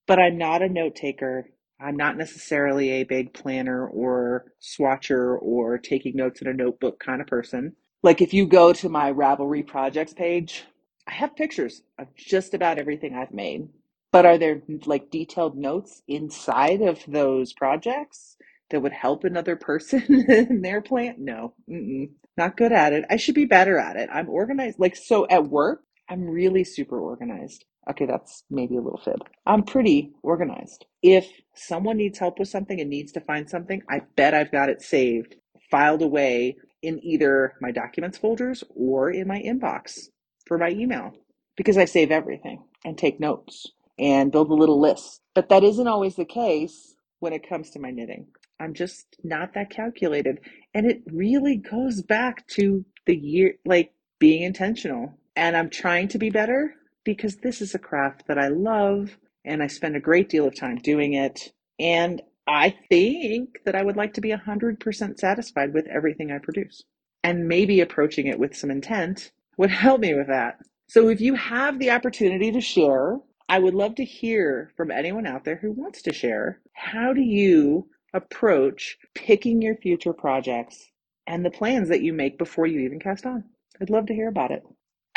But 0.06 0.18
I'm 0.18 0.38
not 0.38 0.62
a 0.62 0.68
note 0.68 0.96
taker. 0.96 1.48
I'm 1.80 1.96
not 1.96 2.16
necessarily 2.16 2.90
a 2.90 3.04
big 3.04 3.34
planner 3.34 3.86
or 3.86 4.52
swatcher 4.60 5.36
or 5.40 5.78
taking 5.78 6.16
notes 6.16 6.40
in 6.40 6.48
a 6.48 6.54
notebook 6.54 7.00
kind 7.00 7.20
of 7.20 7.26
person. 7.26 7.74
Like 8.02 8.20
if 8.20 8.32
you 8.34 8.46
go 8.46 8.72
to 8.74 8.88
my 8.88 9.12
Ravelry 9.12 9.66
projects 9.66 10.12
page, 10.12 10.64
I 11.08 11.12
have 11.14 11.36
pictures 11.36 11.82
of 11.98 12.14
just 12.16 12.54
about 12.54 12.78
everything 12.78 13.14
I've 13.14 13.32
made. 13.32 13.68
But 14.12 14.26
are 14.26 14.38
there 14.38 14.62
like 14.86 15.10
detailed 15.10 15.56
notes 15.56 16.02
inside 16.06 16.82
of 16.82 17.00
those 17.08 17.52
projects 17.52 18.36
that 18.70 18.80
would 18.80 18.92
help 18.92 19.24
another 19.24 19.56
person 19.56 20.02
in 20.28 20.62
their 20.62 20.82
plant? 20.82 21.18
No, 21.18 21.54
mm-mm, 21.68 22.10
not 22.36 22.56
good 22.56 22.72
at 22.72 22.92
it. 22.92 23.04
I 23.10 23.16
should 23.16 23.34
be 23.34 23.44
better 23.44 23.78
at 23.78 23.96
it. 23.96 24.08
I'm 24.12 24.28
organized. 24.28 24.78
Like, 24.78 24.96
so 24.96 25.26
at 25.28 25.48
work, 25.48 25.82
I'm 26.08 26.24
really 26.24 26.64
super 26.64 26.98
organized. 26.98 27.64
Okay, 27.90 28.06
that's 28.06 28.44
maybe 28.50 28.76
a 28.76 28.80
little 28.80 29.00
fib. 29.04 29.20
I'm 29.46 29.64
pretty 29.64 30.12
organized. 30.22 30.86
If 31.02 31.28
someone 31.54 31.96
needs 31.96 32.18
help 32.18 32.38
with 32.38 32.48
something 32.48 32.80
and 32.80 32.88
needs 32.88 33.12
to 33.12 33.20
find 33.20 33.48
something, 33.48 33.82
I 33.90 34.02
bet 34.16 34.34
I've 34.34 34.52
got 34.52 34.68
it 34.68 34.82
saved, 34.82 35.36
filed 35.70 36.02
away 36.02 36.56
in 36.82 37.00
either 37.04 37.54
my 37.60 37.70
documents 37.72 38.18
folders 38.18 38.64
or 38.74 39.10
in 39.10 39.26
my 39.26 39.40
inbox 39.40 40.08
for 40.46 40.58
my 40.58 40.70
email 40.70 41.12
because 41.56 41.76
I 41.76 41.84
save 41.84 42.10
everything 42.10 42.62
and 42.84 42.96
take 42.96 43.20
notes 43.20 43.66
and 43.98 44.32
build 44.32 44.50
a 44.50 44.54
little 44.54 44.80
list. 44.80 45.20
But 45.34 45.48
that 45.48 45.64
isn't 45.64 45.86
always 45.88 46.16
the 46.16 46.24
case 46.24 46.94
when 47.20 47.32
it 47.32 47.48
comes 47.48 47.70
to 47.70 47.80
my 47.80 47.90
knitting. 47.90 48.26
I'm 48.62 48.74
just 48.74 49.16
not 49.24 49.54
that 49.54 49.70
calculated. 49.70 50.38
And 50.72 50.86
it 50.86 51.02
really 51.06 51.56
goes 51.56 52.00
back 52.00 52.46
to 52.48 52.84
the 53.06 53.16
year, 53.16 53.54
like 53.64 53.92
being 54.20 54.42
intentional. 54.42 55.18
And 55.34 55.56
I'm 55.56 55.68
trying 55.68 56.08
to 56.08 56.18
be 56.18 56.30
better 56.30 56.74
because 57.04 57.36
this 57.36 57.60
is 57.60 57.74
a 57.74 57.80
craft 57.80 58.28
that 58.28 58.38
I 58.38 58.48
love 58.48 59.18
and 59.44 59.62
I 59.62 59.66
spend 59.66 59.96
a 59.96 60.00
great 60.00 60.28
deal 60.28 60.46
of 60.46 60.54
time 60.54 60.76
doing 60.76 61.14
it. 61.14 61.52
And 61.80 62.22
I 62.46 62.76
think 62.88 63.58
that 63.64 63.74
I 63.74 63.82
would 63.82 63.96
like 63.96 64.14
to 64.14 64.20
be 64.20 64.30
100% 64.30 65.18
satisfied 65.18 65.74
with 65.74 65.88
everything 65.88 66.30
I 66.30 66.38
produce. 66.38 66.84
And 67.24 67.48
maybe 67.48 67.80
approaching 67.80 68.28
it 68.28 68.38
with 68.38 68.56
some 68.56 68.70
intent 68.70 69.32
would 69.56 69.70
help 69.84 70.00
me 70.00 70.14
with 70.14 70.28
that. 70.28 70.58
So 70.88 71.08
if 71.08 71.20
you 71.20 71.34
have 71.34 71.80
the 71.80 71.90
opportunity 71.90 72.52
to 72.52 72.60
share, 72.60 73.18
I 73.48 73.58
would 73.58 73.74
love 73.74 73.96
to 73.96 74.04
hear 74.04 74.70
from 74.76 74.92
anyone 74.92 75.26
out 75.26 75.44
there 75.44 75.56
who 75.56 75.72
wants 75.72 76.02
to 76.02 76.12
share. 76.12 76.60
How 76.74 77.12
do 77.12 77.20
you 77.20 77.88
approach 78.12 78.98
picking 79.14 79.62
your 79.62 79.76
future 79.76 80.12
projects 80.12 80.90
and 81.26 81.44
the 81.44 81.50
plans 81.50 81.88
that 81.88 82.02
you 82.02 82.12
make 82.12 82.38
before 82.38 82.66
you 82.66 82.80
even 82.80 83.00
cast 83.00 83.26
on? 83.26 83.44
I'd 83.80 83.90
love 83.90 84.06
to 84.06 84.14
hear 84.14 84.28
about 84.28 84.50
it. 84.50 84.62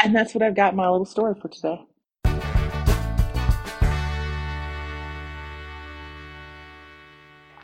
And 0.04 0.16
that's 0.16 0.34
what 0.34 0.44
I've 0.44 0.56
got 0.56 0.76
my 0.76 0.90
little 0.90 1.06
story 1.06 1.36
for 1.42 1.48
today. 1.48 1.82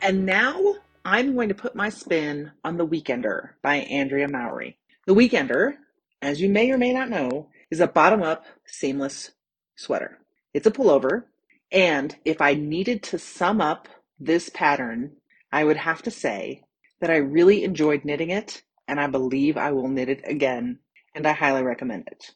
And 0.02 0.26
now 0.26 0.76
I'm 1.06 1.36
going 1.36 1.50
to 1.50 1.56
put 1.56 1.76
my 1.76 1.90
spin 1.90 2.52
on 2.64 2.78
The 2.78 2.88
Weekender 2.88 3.52
by 3.62 3.78
Andrea 3.78 4.28
Mowry. 4.28 4.78
The 5.06 5.14
Weekender, 5.14 5.76
as 6.22 6.42
you 6.42 6.50
may 6.50 6.72
or 6.72 6.78
may 6.78 6.92
not 6.92 7.10
know, 7.10 7.50
is 7.70 7.80
a 7.80 7.88
bottom 7.88 8.24
up 8.24 8.46
seamless 8.66 9.32
sweater. 9.76 10.20
It's 10.54 10.68
a 10.68 10.72
pullover. 10.72 11.26
And 11.72 12.16
if 12.26 12.42
I 12.42 12.56
needed 12.56 13.04
to 13.04 13.20
sum 13.20 13.62
up 13.62 13.88
this 14.20 14.50
pattern, 14.50 15.14
I 15.52 15.64
would 15.64 15.78
have 15.78 16.02
to 16.04 16.12
say 16.12 16.64
that 17.00 17.10
I 17.10 17.18
really 17.18 17.64
enjoyed 17.64 18.06
knitting 18.06 18.30
it 18.30 18.64
and 18.88 19.00
I 19.00 19.08
believe 19.08 19.58
I 19.58 19.72
will 19.72 19.88
knit 19.88 20.10
it 20.10 20.22
again 20.26 20.80
and 21.16 21.28
I 21.28 21.34
highly 21.34 21.64
recommend 21.64 22.08
it. 22.08 22.32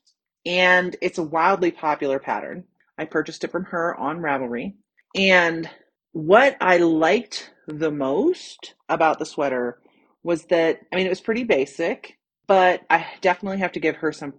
And 0.45 0.95
it's 1.01 1.17
a 1.17 1.23
wildly 1.23 1.71
popular 1.71 2.19
pattern. 2.19 2.65
I 2.97 3.05
purchased 3.05 3.43
it 3.43 3.51
from 3.51 3.65
her 3.65 3.95
on 3.95 4.19
Ravelry. 4.19 4.75
And 5.15 5.69
what 6.11 6.57
I 6.61 6.77
liked 6.77 7.51
the 7.67 7.91
most 7.91 8.75
about 8.87 9.19
the 9.19 9.25
sweater 9.25 9.79
was 10.23 10.45
that, 10.45 10.79
I 10.91 10.95
mean, 10.95 11.05
it 11.05 11.09
was 11.09 11.21
pretty 11.21 11.43
basic, 11.43 12.17
but 12.47 12.81
I 12.89 13.05
definitely 13.21 13.59
have 13.59 13.73
to 13.73 13.79
give 13.79 13.97
her 13.97 14.11
some 14.11 14.33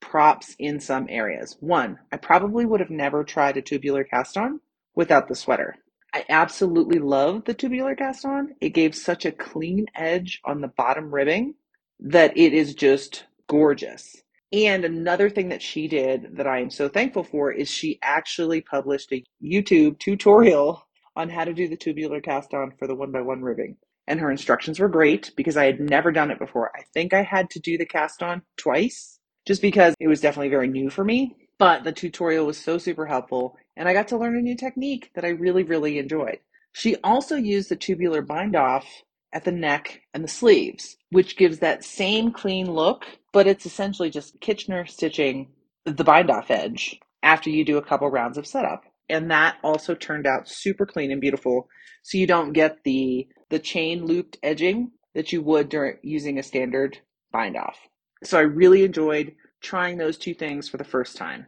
props 0.00 0.56
in 0.58 0.80
some 0.80 1.06
areas. 1.08 1.56
One, 1.60 1.98
I 2.10 2.16
probably 2.16 2.64
would 2.64 2.80
have 2.80 2.90
never 2.90 3.22
tried 3.22 3.56
a 3.56 3.62
tubular 3.62 4.04
cast 4.04 4.36
on 4.36 4.60
without 4.94 5.28
the 5.28 5.36
sweater. 5.36 5.76
I 6.12 6.24
absolutely 6.28 6.98
love 6.98 7.44
the 7.44 7.54
tubular 7.54 7.94
cast 7.94 8.24
on. 8.24 8.54
It 8.60 8.70
gave 8.70 8.94
such 8.94 9.24
a 9.24 9.32
clean 9.32 9.86
edge 9.94 10.40
on 10.44 10.60
the 10.60 10.68
bottom 10.68 11.14
ribbing 11.14 11.54
that 12.00 12.36
it 12.36 12.52
is 12.52 12.74
just 12.74 13.24
gorgeous. 13.48 14.16
And 14.52 14.84
another 14.84 15.30
thing 15.30 15.48
that 15.50 15.62
she 15.62 15.86
did 15.86 16.36
that 16.36 16.46
I 16.46 16.58
am 16.58 16.70
so 16.70 16.88
thankful 16.88 17.22
for 17.22 17.52
is 17.52 17.70
she 17.70 18.00
actually 18.02 18.60
published 18.60 19.12
a 19.12 19.24
YouTube 19.42 20.00
tutorial 20.00 20.86
on 21.14 21.28
how 21.28 21.44
to 21.44 21.54
do 21.54 21.68
the 21.68 21.76
tubular 21.76 22.20
cast 22.20 22.54
on 22.54 22.72
for 22.78 22.88
the 22.88 22.94
one 22.94 23.12
by 23.12 23.20
one 23.20 23.42
ribbing. 23.42 23.76
And 24.08 24.18
her 24.18 24.30
instructions 24.30 24.80
were 24.80 24.88
great 24.88 25.30
because 25.36 25.56
I 25.56 25.66
had 25.66 25.78
never 25.78 26.10
done 26.10 26.32
it 26.32 26.40
before. 26.40 26.72
I 26.76 26.82
think 26.92 27.14
I 27.14 27.22
had 27.22 27.48
to 27.50 27.60
do 27.60 27.78
the 27.78 27.86
cast 27.86 28.22
on 28.22 28.42
twice 28.56 29.20
just 29.46 29.62
because 29.62 29.94
it 30.00 30.08
was 30.08 30.20
definitely 30.20 30.48
very 30.48 30.66
new 30.66 30.90
for 30.90 31.04
me. 31.04 31.36
But 31.58 31.84
the 31.84 31.92
tutorial 31.92 32.46
was 32.46 32.58
so 32.58 32.78
super 32.78 33.06
helpful 33.06 33.56
and 33.80 33.88
I 33.88 33.94
got 33.94 34.08
to 34.08 34.18
learn 34.18 34.36
a 34.36 34.42
new 34.42 34.56
technique 34.56 35.10
that 35.14 35.24
I 35.24 35.28
really, 35.28 35.62
really 35.62 35.98
enjoyed. 35.98 36.40
She 36.70 36.96
also 37.02 37.36
used 37.36 37.70
the 37.70 37.76
tubular 37.76 38.20
bind 38.20 38.54
off 38.54 38.86
at 39.32 39.44
the 39.44 39.52
neck 39.52 40.02
and 40.12 40.22
the 40.22 40.28
sleeves, 40.28 40.98
which 41.08 41.38
gives 41.38 41.60
that 41.60 41.82
same 41.82 42.30
clean 42.30 42.70
look, 42.70 43.06
but 43.32 43.46
it's 43.46 43.64
essentially 43.64 44.10
just 44.10 44.38
Kitchener 44.42 44.84
stitching 44.84 45.48
the 45.86 46.04
bind 46.04 46.30
off 46.30 46.50
edge 46.50 47.00
after 47.22 47.48
you 47.48 47.64
do 47.64 47.78
a 47.78 47.82
couple 47.82 48.10
rounds 48.10 48.36
of 48.36 48.46
setup. 48.46 48.84
And 49.08 49.30
that 49.30 49.56
also 49.64 49.94
turned 49.94 50.26
out 50.26 50.46
super 50.46 50.84
clean 50.84 51.10
and 51.10 51.20
beautiful. 51.20 51.66
So 52.02 52.18
you 52.18 52.26
don't 52.26 52.52
get 52.52 52.84
the 52.84 53.28
the 53.48 53.58
chain 53.58 54.04
looped 54.04 54.36
edging 54.42 54.90
that 55.14 55.32
you 55.32 55.40
would 55.40 55.70
during 55.70 55.96
using 56.02 56.38
a 56.38 56.42
standard 56.42 56.98
bind 57.32 57.56
off. 57.56 57.78
So 58.24 58.38
I 58.38 58.42
really 58.42 58.84
enjoyed 58.84 59.34
trying 59.62 59.96
those 59.96 60.18
two 60.18 60.34
things 60.34 60.68
for 60.68 60.76
the 60.76 60.84
first 60.84 61.16
time. 61.16 61.46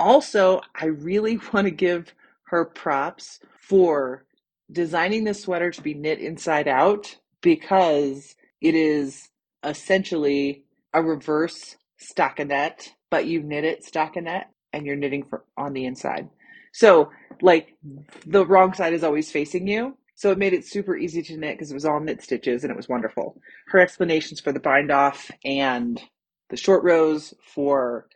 Also, 0.00 0.62
I 0.74 0.86
really 0.86 1.38
want 1.52 1.66
to 1.66 1.72
give 1.72 2.14
her 2.46 2.64
props 2.64 3.40
for 3.60 4.24
designing 4.72 5.24
this 5.24 5.42
sweater 5.42 5.70
to 5.70 5.82
be 5.82 5.94
knit 5.94 6.20
inside 6.20 6.68
out 6.68 7.16
because 7.42 8.36
it 8.60 8.74
is 8.74 9.30
essentially 9.64 10.64
a 10.94 11.02
reverse 11.02 11.76
stockinette, 12.00 12.90
but 13.10 13.26
you 13.26 13.42
knit 13.42 13.64
it 13.64 13.84
stockinette 13.84 14.46
and 14.72 14.86
you're 14.86 14.96
knitting 14.96 15.24
for, 15.24 15.44
on 15.56 15.74
the 15.74 15.86
inside. 15.86 16.28
So, 16.72 17.10
like, 17.42 17.76
the 18.26 18.46
wrong 18.46 18.74
side 18.74 18.94
is 18.94 19.04
always 19.04 19.30
facing 19.30 19.68
you. 19.68 19.96
So 20.16 20.30
it 20.30 20.38
made 20.38 20.54
it 20.54 20.66
super 20.66 20.96
easy 20.96 21.22
to 21.22 21.38
knit 21.38 21.56
because 21.56 21.70
it 21.70 21.74
was 21.74 21.86
all 21.86 22.00
knit 22.00 22.22
stitches 22.22 22.64
and 22.64 22.70
it 22.70 22.76
was 22.76 22.88
wonderful. 22.88 23.40
Her 23.68 23.80
explanations 23.80 24.40
for 24.40 24.52
the 24.52 24.60
bind 24.60 24.90
off 24.90 25.30
and 25.44 26.00
the 26.50 26.58
short 26.58 26.84
rows 26.84 27.34
for 27.54 28.06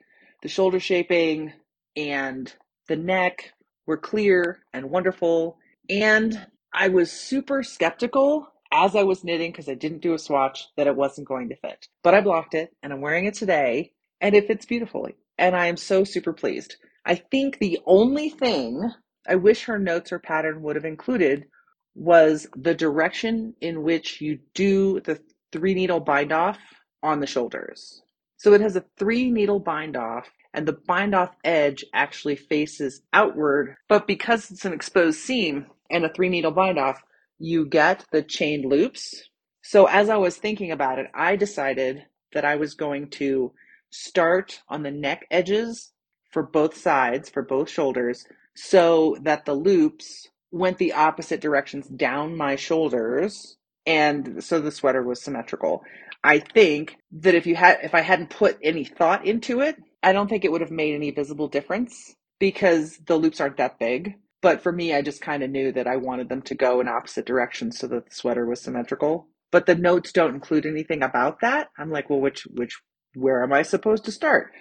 the 0.43 0.49
shoulder 0.49 0.81
shaping 0.81 1.53
and 1.97 2.53
the 2.89 2.97
neck 2.97 3.53
were 3.87 3.97
clear 3.97 4.61
and 4.73 4.91
wonderful. 4.91 5.59
And 5.89 6.47
I 6.73 6.89
was 6.89 7.13
super 7.13 7.63
skeptical 7.63 8.49
as 8.73 8.97
I 8.97 9.05
was 9.05 9.25
knitting 9.25 9.53
because 9.53 9.69
I 9.69 9.75
didn't 9.75 10.03
do 10.03 10.15
a 10.15 10.19
swatch 10.19 10.69
that 10.77 10.87
it 10.87 10.97
wasn't 10.97 11.29
going 11.29 11.49
to 11.51 11.57
fit. 11.57 11.89
But 12.03 12.15
I 12.15 12.21
blocked 12.21 12.55
it 12.55 12.75
and 12.83 12.93
I'm 12.93 13.01
wearing 13.01 13.27
it 13.27 13.35
today 13.35 13.93
and 14.21 14.35
it 14.35 14.47
fits 14.47 14.67
beautifully. 14.67 15.15
And 15.39 15.55
I 15.55 15.67
am 15.67 15.77
so 15.77 16.05
super 16.05 16.33
pleased. 16.33 16.77
I 17.05 17.17
think 17.17 17.59
the 17.59 17.79
only 17.87 18.31
thing 18.31 18.91
I 19.29 19.37
wish 19.37 19.65
her 19.65 19.79
notes 19.79 20.13
or 20.13 20.19
pattern 20.19 20.63
would 20.63 20.77
have 20.77 20.85
included 20.85 21.47
was 21.95 22.47
the 22.57 22.75
direction 22.75 23.55
in 23.61 23.83
which 23.83 24.21
you 24.21 24.39
do 24.55 25.01
the 25.01 25.21
three 25.53 25.75
needle 25.75 26.01
bind 26.01 26.33
off 26.33 26.59
on 27.03 27.21
the 27.21 27.27
shoulders. 27.27 28.03
So 28.37 28.53
it 28.53 28.61
has 28.61 28.77
a 28.77 28.85
three 28.99 29.31
needle 29.31 29.61
bind 29.61 29.97
off 29.97 30.29
and 30.55 30.67
the 30.67 30.73
bind 30.73 31.15
off 31.15 31.37
edge 31.45 31.85
actually 31.95 32.37
faces 32.37 33.03
outward, 33.13 33.77
but 33.89 34.07
because 34.07 34.51
it's 34.51 34.65
an 34.65 34.73
exposed 34.73 35.21
seam 35.21 35.67
and 35.91 36.05
a 36.05 36.15
three 36.15 36.31
needle 36.31 36.53
bind 36.53 36.79
off, 36.79 37.03
you 37.39 37.67
get 37.67 38.07
the 38.13 38.23
chain 38.23 38.69
loops. 38.69 39.29
So 39.63 39.87
as 39.87 40.11
I 40.11 40.17
was 40.17 40.39
thinking 40.39 40.73
about 40.73 41.01
it, 41.01 41.09
I 41.15 41.37
decided 41.37 42.07
that 42.33 42.47
I 42.47 42.57
was 42.57 42.75
going 42.75 43.11
to 43.11 43.53
start 43.91 44.63
on 44.69 44.83
the 44.85 44.93
neck 44.93 45.27
edges 45.31 45.93
for 46.33 46.43
both 46.45 46.77
sides, 46.77 47.29
for 47.31 47.43
both 47.43 47.71
shoulders, 47.71 48.27
so 48.57 49.17
that 49.23 49.47
the 49.47 49.55
loops 49.55 50.29
went 50.53 50.79
the 50.79 50.95
opposite 50.95 51.41
directions 51.41 51.89
down 51.89 52.37
my 52.37 52.57
shoulders 52.57 53.59
and 53.87 54.43
so 54.43 54.61
the 54.61 54.71
sweater 54.71 55.03
was 55.03 55.23
symmetrical. 55.23 55.83
I 56.23 56.39
think 56.39 56.97
that 57.13 57.35
if 57.35 57.47
you 57.47 57.57
had 57.57 57.81
if 57.83 57.95
I 57.95 58.01
hadn't 58.01 58.31
put 58.31 58.59
any 58.63 58.85
thought 58.85 59.27
into 59.27 59.61
it, 59.61 59.77
I 60.05 60.13
don't 60.13 60.29
think 60.29 60.45
it 60.45 60.53
would 60.53 60.61
have 60.61 60.71
made 60.71 60.95
any 60.95 61.11
visible 61.11 61.49
difference 61.49 62.15
because 62.39 62.99
the 63.07 63.17
loops 63.17 63.41
aren't 63.41 63.57
that 63.57 63.79
big. 63.79 64.17
But 64.43 64.61
for 64.61 64.71
me, 64.71 64.95
I 64.95 65.01
just 65.01 65.23
kind 65.23 65.43
of 65.43 65.49
knew 65.51 65.73
that 65.73 65.87
I 65.87 65.97
wanted 65.97 66.29
them 66.29 66.43
to 66.43 66.55
go 66.55 66.81
in 66.81 66.89
opposite 66.89 67.25
directions 67.25 67.79
so 67.79 67.87
that 67.87 68.11
the 68.11 68.15
sweater 68.15 68.45
was 68.45 68.61
symmetrical. 68.61 69.29
But 69.51 69.65
the 69.65 69.75
notes 69.75 70.13
don't 70.13 70.35
include 70.35 70.67
anything 70.67 71.03
about 71.03 71.41
that. 71.41 71.69
I'm 71.79 71.91
like, 71.91 72.11
well, 72.11 72.21
which 72.21 72.47
which 72.53 72.79
where 73.15 73.43
am 73.43 73.55
I 73.55 73.63
supposed 73.63 74.05
to 74.05 74.13
start? 74.13 74.53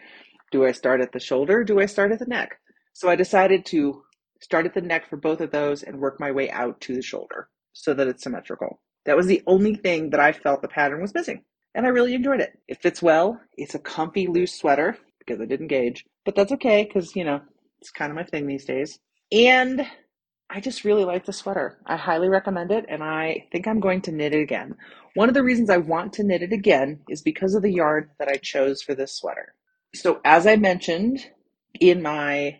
Do 0.51 0.65
I 0.65 0.71
start 0.71 1.01
at 1.01 1.11
the 1.11 1.19
shoulder? 1.19 1.65
Do 1.65 1.81
I 1.81 1.87
start 1.87 2.13
at 2.13 2.19
the 2.19 2.25
neck? 2.25 2.57
So 2.93 3.09
I 3.09 3.17
decided 3.17 3.65
to 3.67 4.03
start 4.41 4.65
at 4.65 4.73
the 4.73 4.81
neck 4.81 5.09
for 5.09 5.17
both 5.17 5.41
of 5.41 5.51
those 5.51 5.83
and 5.83 5.99
work 5.99 6.19
my 6.19 6.31
way 6.31 6.49
out 6.51 6.79
to 6.81 6.95
the 6.95 7.01
shoulder 7.01 7.49
so 7.73 7.93
that 7.93 8.07
it's 8.07 8.23
symmetrical. 8.23 8.79
That 9.05 9.17
was 9.17 9.27
the 9.27 9.43
only 9.47 9.75
thing 9.75 10.11
that 10.11 10.21
I 10.21 10.31
felt 10.31 10.61
the 10.61 10.69
pattern 10.69 11.01
was 11.01 11.13
missing. 11.13 11.43
And 11.75 11.85
I 11.85 11.89
really 11.89 12.13
enjoyed 12.13 12.39
it. 12.39 12.53
It 12.67 12.81
fits 12.81 13.01
well. 13.01 13.41
It's 13.57 13.75
a 13.75 13.79
comfy, 13.79 14.27
loose 14.27 14.53
sweater 14.53 14.97
because 15.25 15.41
I 15.41 15.45
didn't 15.45 15.67
gauge, 15.67 16.05
but 16.25 16.35
that's 16.35 16.51
okay 16.53 16.83
because, 16.83 17.15
you 17.15 17.23
know, 17.23 17.41
it's 17.79 17.91
kind 17.91 18.11
of 18.11 18.15
my 18.15 18.23
thing 18.23 18.47
these 18.47 18.65
days. 18.65 18.99
And 19.31 19.85
I 20.49 20.59
just 20.59 20.83
really 20.83 21.03
like 21.03 21.25
the 21.25 21.33
sweater. 21.33 21.79
I 21.85 21.95
highly 21.97 22.29
recommend 22.29 22.71
it, 22.71 22.85
and 22.87 23.03
I 23.03 23.47
think 23.51 23.67
I'm 23.67 23.79
going 23.79 24.01
to 24.03 24.11
knit 24.11 24.35
it 24.35 24.41
again. 24.41 24.75
One 25.15 25.27
of 25.27 25.33
the 25.33 25.43
reasons 25.43 25.69
I 25.69 25.77
want 25.77 26.13
to 26.13 26.23
knit 26.23 26.43
it 26.43 26.53
again 26.53 26.99
is 27.09 27.21
because 27.21 27.55
of 27.55 27.63
the 27.63 27.71
yarn 27.71 28.09
that 28.19 28.27
I 28.27 28.37
chose 28.37 28.81
for 28.81 28.93
this 28.93 29.15
sweater. 29.17 29.55
So, 29.95 30.21
as 30.23 30.45
I 30.45 30.55
mentioned 30.55 31.27
in 31.79 32.01
my 32.01 32.59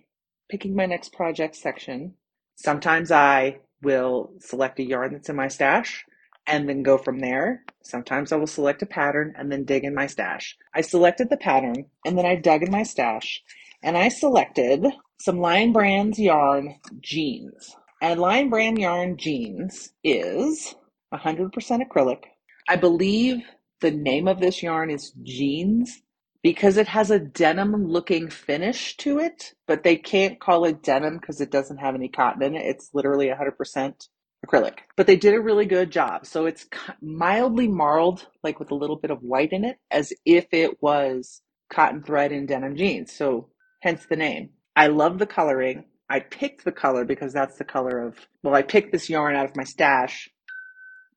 picking 0.50 0.76
my 0.76 0.86
next 0.86 1.14
project 1.14 1.56
section, 1.56 2.16
sometimes 2.56 3.12
I 3.12 3.60
will 3.82 4.32
select 4.40 4.80
a 4.80 4.84
yarn 4.84 5.14
that's 5.14 5.30
in 5.30 5.36
my 5.36 5.48
stash 5.48 6.04
and 6.48 6.68
then 6.68 6.84
go 6.84 6.98
from 6.98 7.20
there. 7.20 7.64
Sometimes 7.84 8.32
I 8.32 8.38
will 8.38 8.48
select 8.48 8.82
a 8.82 8.86
pattern 8.86 9.34
and 9.38 9.52
then 9.52 9.66
dig 9.66 9.84
in 9.84 9.96
my 9.96 10.08
stash. 10.08 10.58
I 10.74 10.82
selected 10.82 11.30
the 11.30 11.38
pattern 11.38 11.86
and 12.06 12.18
then 12.18 12.26
I 12.26 12.36
dug 12.36 12.64
in 12.64 12.72
my 12.72 12.84
stash 12.84 13.42
and 13.82 13.98
I 13.98 14.10
selected 14.10 14.86
some 15.20 15.40
Lion 15.40 15.74
Brands 15.74 16.20
yarn 16.20 16.76
jeans. 17.02 17.76
And 18.02 18.20
Lion 18.20 18.50
Brand 18.50 18.78
yarn 18.80 19.18
jeans 19.18 19.94
is 20.04 20.76
100% 21.14 21.52
acrylic. 21.52 22.24
I 22.68 22.76
believe 22.76 23.44
the 23.82 23.92
name 23.92 24.28
of 24.28 24.40
this 24.40 24.64
yarn 24.64 24.90
is 24.90 25.14
jeans 25.24 26.02
because 26.42 26.76
it 26.78 26.88
has 26.90 27.10
a 27.10 27.20
denim 27.20 27.88
looking 27.88 28.30
finish 28.30 28.98
to 28.98 29.20
it, 29.20 29.54
but 29.66 29.84
they 29.84 29.96
can't 29.96 30.40
call 30.40 30.66
it 30.66 30.84
denim 30.84 31.18
because 31.18 31.40
it 31.40 31.52
doesn't 31.52 31.78
have 31.78 31.96
any 31.96 32.10
cotton 32.10 32.44
in 32.44 32.56
it. 32.56 32.66
It's 32.66 32.90
literally 32.94 33.28
100% 33.28 34.08
acrylic. 34.46 34.80
But 34.96 35.08
they 35.08 35.16
did 35.16 35.34
a 35.34 35.42
really 35.42 35.66
good 35.66 35.92
job. 35.92 36.26
So 36.26 36.46
it's 36.46 36.66
mildly 37.02 37.68
marled, 37.68 38.28
like 38.44 38.60
with 38.60 38.72
a 38.72 38.76
little 38.76 38.98
bit 38.98 39.12
of 39.12 39.22
white 39.22 39.52
in 39.52 39.64
it, 39.64 39.78
as 39.92 40.14
if 40.26 40.48
it 40.52 40.82
was 40.82 41.42
cotton 41.72 42.04
thread 42.04 42.32
and 42.32 42.48
denim 42.48 42.76
jeans. 42.76 43.12
So 43.12 43.50
hence 43.82 44.06
the 44.10 44.16
name. 44.16 44.50
I 44.76 44.88
love 44.88 45.20
the 45.20 45.26
coloring. 45.26 45.86
I 46.10 46.20
picked 46.20 46.66
the 46.66 46.72
color 46.72 47.06
because 47.06 47.34
that's 47.34 47.58
the 47.58 47.64
color 47.64 48.00
of, 48.00 48.18
well, 48.44 48.56
I 48.56 48.62
picked 48.62 48.92
this 48.92 49.10
yarn 49.10 49.36
out 49.36 49.50
of 49.50 49.56
my 49.56 49.64
stash 49.64 50.30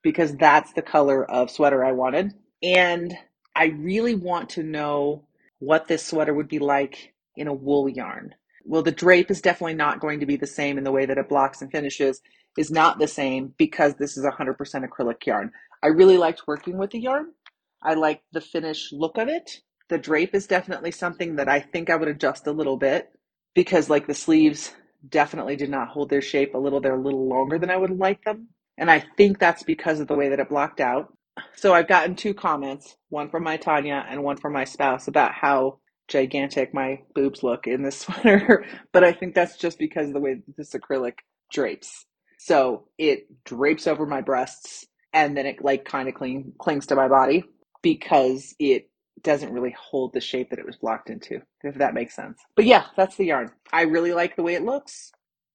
because 0.02 0.34
that's 0.36 0.72
the 0.72 0.82
color 0.82 1.28
of 1.28 1.50
sweater 1.50 1.84
I 1.84 1.92
wanted. 1.92 2.32
And 2.62 3.14
I 3.54 3.66
really 3.66 4.14
want 4.14 4.50
to 4.50 4.62
know 4.62 5.26
what 5.58 5.88
this 5.88 6.04
sweater 6.06 6.32
would 6.32 6.48
be 6.48 6.58
like 6.58 7.14
in 7.36 7.48
a 7.48 7.52
wool 7.52 7.88
yarn. 7.88 8.34
Well, 8.64 8.82
the 8.82 8.92
drape 8.92 9.30
is 9.30 9.40
definitely 9.40 9.74
not 9.74 10.00
going 10.00 10.20
to 10.20 10.26
be 10.26 10.36
the 10.36 10.46
same 10.46 10.78
in 10.78 10.84
the 10.84 10.92
way 10.92 11.06
that 11.06 11.18
it 11.18 11.28
blocks 11.28 11.62
and 11.62 11.70
finishes, 11.70 12.20
is 12.58 12.70
not 12.70 12.98
the 12.98 13.08
same 13.08 13.54
because 13.58 13.94
this 13.94 14.16
is 14.16 14.24
100% 14.24 14.56
acrylic 14.58 15.26
yarn. 15.26 15.52
I 15.82 15.88
really 15.88 16.18
liked 16.18 16.46
working 16.46 16.78
with 16.78 16.90
the 16.90 17.00
yarn. 17.00 17.32
I 17.82 17.94
like 17.94 18.22
the 18.32 18.40
finish 18.40 18.92
look 18.92 19.18
of 19.18 19.28
it. 19.28 19.60
The 19.88 19.98
drape 19.98 20.34
is 20.34 20.46
definitely 20.46 20.90
something 20.92 21.36
that 21.36 21.48
I 21.48 21.60
think 21.60 21.90
I 21.90 21.96
would 21.96 22.08
adjust 22.08 22.46
a 22.46 22.52
little 22.52 22.76
bit 22.76 23.10
because, 23.54 23.90
like, 23.90 24.06
the 24.06 24.14
sleeves 24.14 24.74
definitely 25.08 25.56
did 25.56 25.70
not 25.70 25.88
hold 25.88 26.10
their 26.10 26.22
shape 26.22 26.54
a 26.54 26.58
little. 26.58 26.80
They're 26.80 26.96
a 26.96 27.02
little 27.02 27.28
longer 27.28 27.58
than 27.58 27.70
I 27.70 27.76
would 27.76 27.96
like 27.98 28.24
them. 28.24 28.48
And 28.78 28.90
I 28.90 29.04
think 29.16 29.38
that's 29.38 29.62
because 29.62 30.00
of 30.00 30.08
the 30.08 30.16
way 30.16 30.30
that 30.30 30.40
it 30.40 30.48
blocked 30.48 30.80
out. 30.80 31.14
So 31.54 31.74
I've 31.74 31.88
gotten 31.88 32.16
two 32.16 32.34
comments, 32.34 32.96
one 33.10 33.30
from 33.30 33.44
my 33.44 33.56
Tanya 33.56 34.04
and 34.08 34.22
one 34.24 34.38
from 34.38 34.52
my 34.52 34.64
spouse, 34.64 35.08
about 35.08 35.32
how 35.32 35.78
gigantic 36.08 36.74
my 36.74 37.00
boobs 37.14 37.42
look 37.42 37.66
in 37.66 37.82
this 37.82 37.98
sweater. 38.00 38.64
but 38.92 39.04
I 39.04 39.12
think 39.12 39.34
that's 39.34 39.56
just 39.56 39.78
because 39.78 40.08
of 40.08 40.14
the 40.14 40.20
way 40.20 40.36
this 40.56 40.74
acrylic 40.74 41.14
drapes. 41.52 42.06
So 42.46 42.86
it 42.98 43.28
drapes 43.44 43.88
over 43.88 44.06
my 44.06 44.22
breasts 44.22 44.86
and 45.14 45.36
then 45.36 45.46
it 45.46 45.64
like 45.64 45.86
kind 45.86 46.08
of 46.08 46.14
cling, 46.14 46.54
clings 46.60 46.86
to 46.88 46.96
my 46.96 47.08
body 47.08 47.44
because 47.82 48.54
it 48.60 48.90
doesn't 49.22 49.52
really 49.52 49.76
hold 49.80 50.12
the 50.14 50.20
shape 50.20 50.50
that 50.50 50.60
it 50.60 50.66
was 50.66 50.76
blocked 50.76 51.10
into, 51.10 51.40
if 51.64 51.76
that 51.76 51.94
makes 51.94 52.16
sense. 52.16 52.38
But 52.56 52.66
yeah, 52.66 52.86
that's 52.96 53.16
the 53.16 53.26
yarn. 53.26 53.52
I 53.72 53.82
really 53.82 54.14
like 54.14 54.36
the 54.36 54.44
way 54.44 54.54
it 54.54 54.64
looks. 54.64 55.12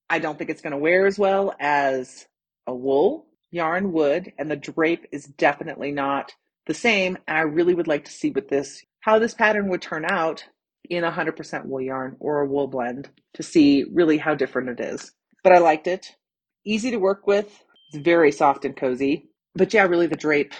I 0.09 0.19
don't 0.19 0.37
think 0.37 0.51
it's 0.51 0.61
going 0.63 0.73
to 0.73 0.79
wear 0.79 1.07
as 1.07 1.19
well 1.19 1.55
as 1.59 2.27
a 2.67 2.75
wool 2.75 3.27
yarn 3.51 3.93
would, 3.93 4.33
and 4.39 4.51
the 4.51 4.57
drape 4.57 5.07
is 5.13 5.25
definitely 5.25 5.93
not 5.93 6.33
the 6.67 6.75
same. 6.75 7.17
And 7.27 7.37
I 7.37 7.41
really 7.43 7.75
would 7.75 7.87
like 7.87 8.05
to 8.05 8.11
see 8.13 8.31
what 8.31 8.49
this, 8.49 8.83
how 9.01 9.19
this 9.19 9.35
pattern 9.35 9.69
would 9.69 9.83
turn 9.83 10.05
out 10.05 10.45
in 10.89 11.05
a 11.05 11.11
100% 11.11 11.67
wool 11.67 11.81
yarn 11.81 12.17
or 12.21 12.41
a 12.41 12.47
wool 12.47 12.67
blend 12.67 13.09
to 13.35 13.43
see 13.43 13.85
really 13.93 14.19
how 14.19 14.35
different 14.35 14.69
it 14.69 14.81
is. 14.81 15.13
But 15.43 15.53
I 15.53 15.59
liked 15.59 15.87
it. 15.87 16.15
Easy 16.65 16.91
to 16.91 16.97
work 16.97 17.25
with. 17.27 17.63
It's 17.91 18.03
very 18.03 18.31
soft 18.31 18.65
and 18.65 18.75
cozy. 18.75 19.29
But 19.55 19.73
yeah, 19.73 19.83
really 19.83 20.07
the 20.07 20.15
drape 20.15 20.53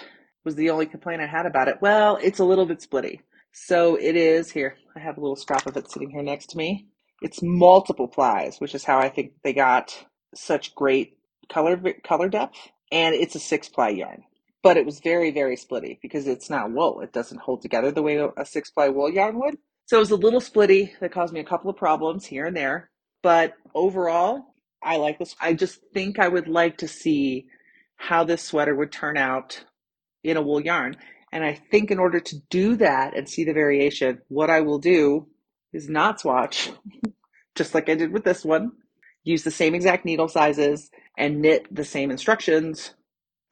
was 0.44 0.56
the 0.56 0.70
only 0.70 0.86
complaint 0.86 1.22
I 1.22 1.26
had 1.26 1.46
about 1.46 1.68
it. 1.68 1.78
Well, 1.80 2.18
it's 2.22 2.40
a 2.40 2.44
little 2.44 2.66
bit 2.66 2.80
splitty. 2.80 3.20
So 3.52 3.96
it 3.96 4.16
is 4.16 4.50
here. 4.50 4.76
I 4.96 5.00
have 5.00 5.16
a 5.16 5.20
little 5.20 5.36
scrap 5.36 5.66
of 5.66 5.76
it 5.76 5.90
sitting 5.90 6.10
here 6.10 6.22
next 6.22 6.50
to 6.50 6.56
me. 6.56 6.88
It's 7.20 7.40
multiple 7.42 8.08
plies, 8.08 8.58
which 8.58 8.74
is 8.74 8.84
how 8.84 8.98
I 8.98 9.08
think 9.08 9.32
they 9.44 9.52
got 9.52 10.06
such 10.34 10.74
great 10.74 11.18
color 11.48 11.80
color 12.02 12.28
depth. 12.28 12.56
And 12.90 13.14
it's 13.14 13.34
a 13.34 13.40
six 13.40 13.68
ply 13.68 13.90
yarn. 13.90 14.24
But 14.62 14.76
it 14.76 14.86
was 14.86 15.00
very, 15.00 15.30
very 15.30 15.56
splitty 15.56 15.98
because 16.02 16.26
it's 16.26 16.50
not 16.50 16.72
wool. 16.72 17.00
It 17.00 17.12
doesn't 17.12 17.40
hold 17.40 17.62
together 17.62 17.90
the 17.90 18.02
way 18.02 18.16
a 18.36 18.44
six 18.44 18.70
ply 18.70 18.88
wool 18.88 19.10
yarn 19.10 19.38
would. 19.38 19.56
So 19.86 19.96
it 19.96 20.00
was 20.00 20.10
a 20.10 20.16
little 20.16 20.40
splitty 20.40 20.98
that 21.00 21.12
caused 21.12 21.32
me 21.32 21.40
a 21.40 21.44
couple 21.44 21.70
of 21.70 21.76
problems 21.76 22.26
here 22.26 22.46
and 22.46 22.56
there. 22.56 22.90
But 23.22 23.54
overall, 23.74 24.51
I 24.82 24.96
like 24.96 25.18
this. 25.18 25.36
I 25.40 25.54
just 25.54 25.80
think 25.94 26.18
I 26.18 26.28
would 26.28 26.48
like 26.48 26.78
to 26.78 26.88
see 26.88 27.46
how 27.96 28.24
this 28.24 28.42
sweater 28.42 28.74
would 28.74 28.92
turn 28.92 29.16
out 29.16 29.64
in 30.24 30.36
a 30.36 30.42
wool 30.42 30.60
yarn. 30.60 30.96
And 31.32 31.44
I 31.44 31.54
think 31.54 31.90
in 31.90 31.98
order 31.98 32.20
to 32.20 32.36
do 32.50 32.76
that 32.76 33.16
and 33.16 33.28
see 33.28 33.44
the 33.44 33.52
variation, 33.52 34.20
what 34.28 34.50
I 34.50 34.60
will 34.60 34.78
do 34.78 35.28
is 35.72 35.88
not 35.88 36.20
swatch, 36.20 36.70
just 37.54 37.74
like 37.74 37.88
I 37.88 37.94
did 37.94 38.12
with 38.12 38.24
this 38.24 38.44
one. 38.44 38.72
Use 39.24 39.44
the 39.44 39.50
same 39.50 39.74
exact 39.74 40.04
needle 40.04 40.28
sizes 40.28 40.90
and 41.16 41.40
knit 41.40 41.66
the 41.74 41.84
same 41.84 42.10
instructions 42.10 42.94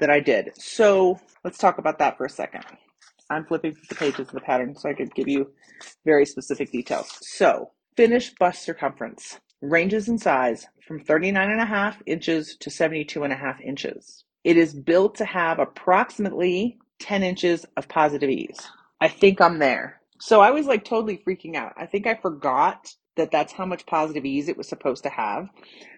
that 0.01 0.11
I 0.11 0.21
did. 0.21 0.51
So 0.57 1.21
let's 1.45 1.59
talk 1.59 1.79
about 1.79 1.99
that 2.01 2.17
for 2.19 2.27
a 2.27 2.31
second. 2.31 2.65
I'm 3.31 3.45
flipping 3.47 3.77
the 3.89 3.95
pages 3.95 4.29
of 4.29 4.33
the 4.33 4.41
pattern 4.41 4.75
so 4.75 4.89
I 4.89 4.95
could 4.95 5.15
give 5.15 5.29
you 5.29 5.53
very 6.05 6.27
specific 6.27 6.73
details. 6.73 7.09
So, 7.23 7.71
finished 7.97 8.37
bust 8.41 8.65
circumference 8.65 9.39
ranges 9.63 10.09
in 10.09 10.19
size 10.19 10.67
from 10.91 10.99
39 10.99 11.53
and 11.53 11.61
a 11.61 11.65
half 11.65 12.03
inches 12.05 12.57
to 12.57 12.69
72 12.69 13.23
and 13.23 13.33
a 13.33 13.37
half 13.37 13.61
inches. 13.61 14.25
It 14.43 14.57
is 14.57 14.75
built 14.75 15.15
to 15.19 15.25
have 15.25 15.61
approximately 15.61 16.79
10 16.99 17.23
inches 17.23 17.65
of 17.77 17.87
positive 17.87 18.29
ease. 18.29 18.67
I 19.01 19.07
think 19.07 19.41
I'm 19.41 19.61
there. 19.61 20.01
So 20.19 20.41
I 20.41 20.51
was 20.51 20.67
like 20.67 20.85
totally 20.85 21.17
freaking 21.25 21.55
out. 21.55 21.75
I 21.77 21.87
think 21.87 22.09
I 22.09 22.17
forgot 22.17 22.93
that 23.17 23.31
that's 23.31 23.53
how 23.53 23.67
much 23.67 23.87
positive 23.87 24.25
ease 24.25 24.49
it 24.49 24.57
was 24.57 24.69
supposed 24.69 25.05
to 25.05 25.11
have. 25.11 25.47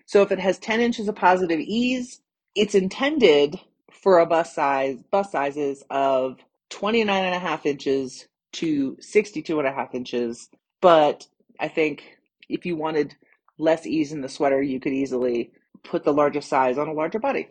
So 0.05 0.21
if 0.21 0.31
it 0.31 0.39
has 0.39 0.59
10 0.59 0.83
inches 0.83 1.09
of 1.09 1.17
positive 1.17 1.61
ease, 1.61 2.21
it's 2.55 2.75
intended 2.75 3.59
for 3.91 4.19
a 4.19 4.27
bust 4.27 4.55
size, 4.55 5.03
bust 5.11 5.33
sizes 5.33 5.83
of 5.89 6.37
29 6.69 7.25
and 7.25 7.35
a 7.35 7.39
half 7.39 7.65
inches 7.65 8.29
to 8.53 8.99
62 9.01 9.59
and 9.59 9.67
a 9.67 9.73
half 9.73 9.95
inches. 9.95 10.51
But 10.83 11.27
I 11.59 11.69
think 11.69 12.19
if 12.51 12.67
you 12.67 12.77
wanted 12.77 13.17
less 13.59 13.87
ease 13.87 14.13
in 14.13 14.23
the 14.23 14.29
sweater, 14.29 14.63
you 14.63 14.81
could 14.81 14.93
easily 14.93 15.53
put 15.85 16.05
the 16.05 16.13
larger 16.13 16.41
size 16.41 16.79
on 16.79 16.89
a 16.89 16.93
larger 16.93 17.19
body. 17.19 17.49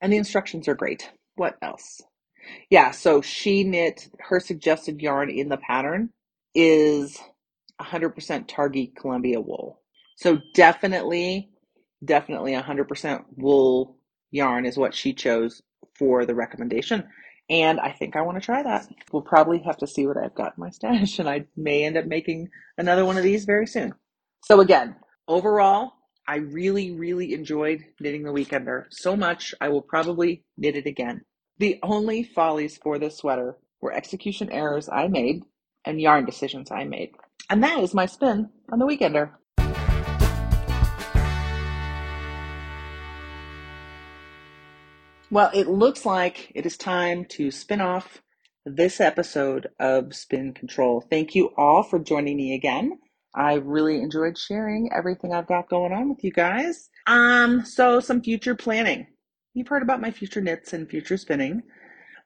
And 0.00 0.12
the 0.12 0.16
instructions 0.18 0.68
are 0.68 0.74
great. 0.74 1.10
What 1.36 1.56
else? 1.62 2.02
Yeah, 2.70 2.90
so 2.90 3.20
she 3.22 3.64
knit 3.64 4.08
her 4.20 4.40
suggested 4.40 5.00
yarn 5.00 5.30
in 5.30 5.48
the 5.48 5.56
pattern 5.56 6.10
is 6.54 7.18
100% 7.80 8.48
Targhee 8.48 8.94
Columbia 8.96 9.40
wool. 9.40 9.80
So 10.16 10.38
definitely, 10.54 11.50
definitely 12.04 12.52
100% 12.54 13.24
wool 13.36 13.96
yarn 14.30 14.66
is 14.66 14.76
what 14.76 14.94
she 14.94 15.12
chose 15.12 15.62
for 15.94 16.26
the 16.26 16.34
recommendation. 16.34 17.04
And 17.48 17.78
I 17.78 17.92
think 17.92 18.16
I 18.16 18.22
want 18.22 18.38
to 18.38 18.44
try 18.44 18.62
that. 18.62 18.86
We'll 19.12 19.22
probably 19.22 19.60
have 19.60 19.76
to 19.78 19.86
see 19.86 20.06
what 20.06 20.16
I've 20.16 20.34
got 20.34 20.54
in 20.56 20.60
my 20.62 20.70
stash, 20.70 21.18
and 21.20 21.28
I 21.28 21.44
may 21.56 21.84
end 21.84 21.96
up 21.96 22.06
making 22.06 22.48
another 22.78 23.04
one 23.04 23.16
of 23.18 23.22
these 23.24 23.44
very 23.44 23.66
soon. 23.66 23.94
So, 24.44 24.60
again, 24.60 24.96
overall, 25.28 25.92
I 26.26 26.36
really, 26.36 26.92
really 26.92 27.34
enjoyed 27.34 27.84
knitting 28.00 28.22
the 28.22 28.32
Weekender 28.32 28.84
so 28.90 29.16
much, 29.16 29.54
I 29.60 29.68
will 29.68 29.82
probably 29.82 30.44
knit 30.56 30.76
it 30.76 30.86
again. 30.86 31.22
The 31.58 31.78
only 31.82 32.22
follies 32.22 32.78
for 32.78 32.98
this 32.98 33.18
sweater 33.18 33.56
were 33.80 33.92
execution 33.92 34.50
errors 34.50 34.88
I 34.88 35.08
made 35.08 35.42
and 35.84 36.00
yarn 36.00 36.24
decisions 36.24 36.70
I 36.70 36.84
made. 36.84 37.10
And 37.50 37.62
that 37.62 37.80
is 37.80 37.94
my 37.94 38.06
spin 38.06 38.50
on 38.70 38.78
the 38.78 38.86
Weekender. 38.86 39.32
Well, 45.30 45.50
it 45.54 45.66
looks 45.66 46.04
like 46.04 46.52
it 46.54 46.66
is 46.66 46.76
time 46.76 47.24
to 47.30 47.50
spin 47.50 47.80
off 47.80 48.22
this 48.64 49.00
episode 49.00 49.68
of 49.80 50.14
Spin 50.14 50.52
Control. 50.52 51.00
Thank 51.00 51.34
you 51.34 51.50
all 51.56 51.82
for 51.82 51.98
joining 51.98 52.36
me 52.36 52.54
again. 52.54 52.98
I 53.34 53.54
really 53.54 54.00
enjoyed 54.00 54.36
sharing 54.36 54.90
everything 54.92 55.32
I've 55.32 55.46
got 55.46 55.68
going 55.68 55.92
on 55.92 56.08
with 56.08 56.22
you 56.22 56.32
guys. 56.32 56.90
Um, 57.06 57.64
so 57.64 58.00
some 58.00 58.22
future 58.22 58.54
planning. 58.54 59.06
You've 59.54 59.68
heard 59.68 59.82
about 59.82 60.00
my 60.00 60.10
future 60.10 60.40
knits 60.40 60.72
and 60.72 60.88
future 60.88 61.16
spinning, 61.16 61.62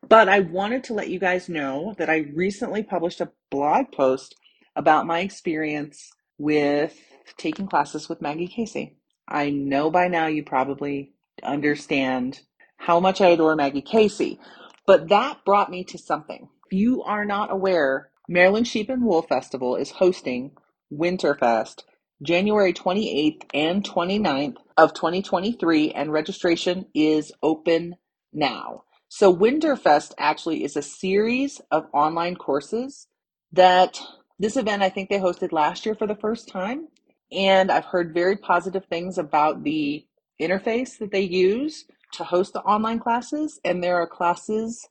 but 0.08 0.28
I 0.28 0.40
wanted 0.40 0.84
to 0.84 0.94
let 0.94 1.08
you 1.08 1.18
guys 1.18 1.48
know 1.48 1.94
that 1.98 2.10
I 2.10 2.26
recently 2.34 2.82
published 2.82 3.20
a 3.20 3.32
blog 3.50 3.92
post 3.92 4.34
about 4.74 5.06
my 5.06 5.20
experience 5.20 6.10
with 6.38 6.98
taking 7.36 7.66
classes 7.66 8.08
with 8.08 8.22
Maggie 8.22 8.46
Casey. 8.48 8.96
I 9.28 9.50
know 9.50 9.90
by 9.90 10.08
now 10.08 10.26
you 10.26 10.44
probably 10.44 11.12
understand 11.42 12.40
how 12.76 13.00
much 13.00 13.20
I 13.20 13.28
adore 13.28 13.56
Maggie 13.56 13.82
Casey, 13.82 14.38
but 14.86 15.08
that 15.08 15.44
brought 15.44 15.70
me 15.70 15.82
to 15.84 15.98
something. 15.98 16.48
If 16.70 16.78
you 16.78 17.02
are 17.02 17.24
not 17.24 17.50
aware, 17.50 18.10
Maryland 18.28 18.68
Sheep 18.68 18.88
and 18.88 19.04
Wool 19.04 19.22
Festival 19.22 19.76
is 19.76 19.90
hosting 19.90 20.52
Winterfest 20.92 21.82
January 22.22 22.72
28th 22.72 23.42
and 23.52 23.84
29th 23.84 24.56
of 24.76 24.94
2023, 24.94 25.92
and 25.92 26.12
registration 26.12 26.86
is 26.94 27.32
open 27.42 27.96
now. 28.32 28.84
So, 29.08 29.34
Winterfest 29.34 30.12
actually 30.18 30.64
is 30.64 30.76
a 30.76 30.82
series 30.82 31.60
of 31.70 31.86
online 31.92 32.36
courses 32.36 33.06
that 33.52 34.00
this 34.38 34.56
event 34.56 34.82
I 34.82 34.88
think 34.88 35.08
they 35.08 35.18
hosted 35.18 35.52
last 35.52 35.86
year 35.86 35.94
for 35.94 36.06
the 36.06 36.16
first 36.16 36.48
time. 36.48 36.88
And 37.32 37.70
I've 37.70 37.84
heard 37.84 38.14
very 38.14 38.36
positive 38.36 38.84
things 38.86 39.18
about 39.18 39.62
the 39.62 40.06
interface 40.40 40.98
that 40.98 41.12
they 41.12 41.22
use 41.22 41.84
to 42.12 42.24
host 42.24 42.52
the 42.52 42.60
online 42.60 42.98
classes. 42.98 43.60
And 43.64 43.82
there 43.82 43.96
are 43.96 44.06
classes 44.06 44.88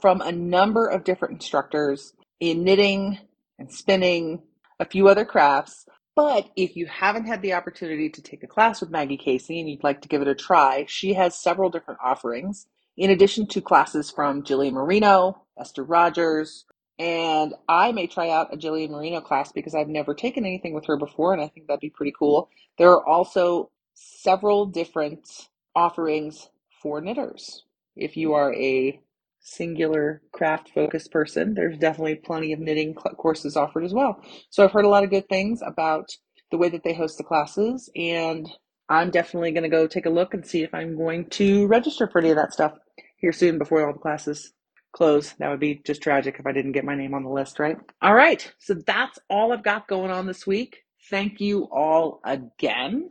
from 0.00 0.20
a 0.20 0.32
number 0.32 0.86
of 0.86 1.04
different 1.04 1.34
instructors 1.34 2.12
in 2.40 2.64
knitting 2.64 3.18
and 3.58 3.72
spinning, 3.72 4.42
a 4.78 4.84
few 4.84 5.08
other 5.08 5.24
crafts. 5.24 5.86
But 6.14 6.50
if 6.56 6.76
you 6.76 6.86
haven't 6.86 7.26
had 7.26 7.42
the 7.42 7.52
opportunity 7.52 8.08
to 8.08 8.22
take 8.22 8.42
a 8.42 8.46
class 8.46 8.80
with 8.80 8.90
Maggie 8.90 9.18
Casey 9.18 9.60
and 9.60 9.68
you'd 9.68 9.84
like 9.84 10.00
to 10.02 10.08
give 10.08 10.22
it 10.22 10.28
a 10.28 10.34
try, 10.34 10.86
she 10.88 11.12
has 11.14 11.38
several 11.38 11.68
different 11.68 12.00
offerings. 12.02 12.66
In 12.96 13.10
addition 13.10 13.46
to 13.48 13.60
classes 13.60 14.10
from 14.10 14.42
Jillian 14.42 14.72
Moreno, 14.72 15.42
Esther 15.58 15.84
Rogers, 15.84 16.64
and 16.98 17.52
I 17.68 17.92
may 17.92 18.06
try 18.06 18.30
out 18.30 18.54
a 18.54 18.56
Jillian 18.56 18.90
Moreno 18.90 19.20
class 19.20 19.52
because 19.52 19.74
I've 19.74 19.88
never 19.88 20.14
taken 20.14 20.46
anything 20.46 20.72
with 20.72 20.86
her 20.86 20.96
before, 20.96 21.34
and 21.34 21.42
I 21.42 21.48
think 21.48 21.66
that'd 21.66 21.80
be 21.80 21.90
pretty 21.90 22.14
cool. 22.18 22.48
There 22.78 22.90
are 22.90 23.06
also 23.06 23.70
several 23.92 24.64
different 24.64 25.48
offerings 25.74 26.48
for 26.80 27.02
knitters. 27.02 27.64
If 27.94 28.16
you 28.16 28.32
are 28.32 28.54
a 28.54 28.98
singular 29.46 30.20
craft 30.32 30.70
focused 30.74 31.12
person, 31.12 31.54
there's 31.54 31.78
definitely 31.78 32.16
plenty 32.16 32.52
of 32.52 32.58
knitting 32.58 32.94
courses 32.94 33.56
offered 33.56 33.84
as 33.84 33.94
well. 33.94 34.20
So 34.50 34.64
I've 34.64 34.72
heard 34.72 34.84
a 34.84 34.90
lot 34.90 35.04
of 35.04 35.10
good 35.10 35.28
things 35.28 35.60
about 35.64 36.08
the 36.50 36.58
way 36.58 36.68
that 36.68 36.82
they 36.84 36.92
host 36.92 37.16
the 37.16 37.24
classes, 37.24 37.88
and 37.94 38.48
I'm 38.88 39.10
definitely 39.10 39.52
going 39.52 39.62
to 39.62 39.68
go 39.68 39.86
take 39.86 40.06
a 40.06 40.10
look 40.10 40.34
and 40.34 40.44
see 40.44 40.62
if 40.62 40.74
I'm 40.74 40.96
going 40.96 41.28
to 41.30 41.66
register 41.68 42.08
for 42.08 42.18
any 42.18 42.30
of 42.30 42.36
that 42.36 42.52
stuff 42.52 42.72
here 43.18 43.32
soon 43.32 43.58
before 43.58 43.86
all 43.86 43.92
the 43.92 43.98
classes 43.98 44.52
close. 44.92 45.32
That 45.38 45.48
would 45.48 45.60
be 45.60 45.80
just 45.84 46.02
tragic 46.02 46.36
if 46.38 46.46
I 46.46 46.52
didn't 46.52 46.72
get 46.72 46.84
my 46.84 46.96
name 46.96 47.14
on 47.14 47.22
the 47.22 47.30
list, 47.30 47.58
right? 47.58 47.76
All 48.02 48.14
right, 48.14 48.52
so 48.58 48.74
that's 48.74 49.18
all 49.30 49.52
I've 49.52 49.64
got 49.64 49.88
going 49.88 50.10
on 50.10 50.26
this 50.26 50.46
week. 50.46 50.82
Thank 51.08 51.40
you 51.40 51.68
all 51.70 52.20
again. 52.24 53.08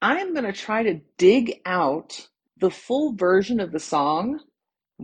I 0.00 0.18
am 0.18 0.34
going 0.34 0.44
to 0.44 0.52
try 0.52 0.84
to 0.84 1.00
dig 1.18 1.60
out 1.66 2.28
the 2.58 2.70
full 2.70 3.14
version 3.14 3.58
of 3.58 3.72
the 3.72 3.80
song 3.80 4.38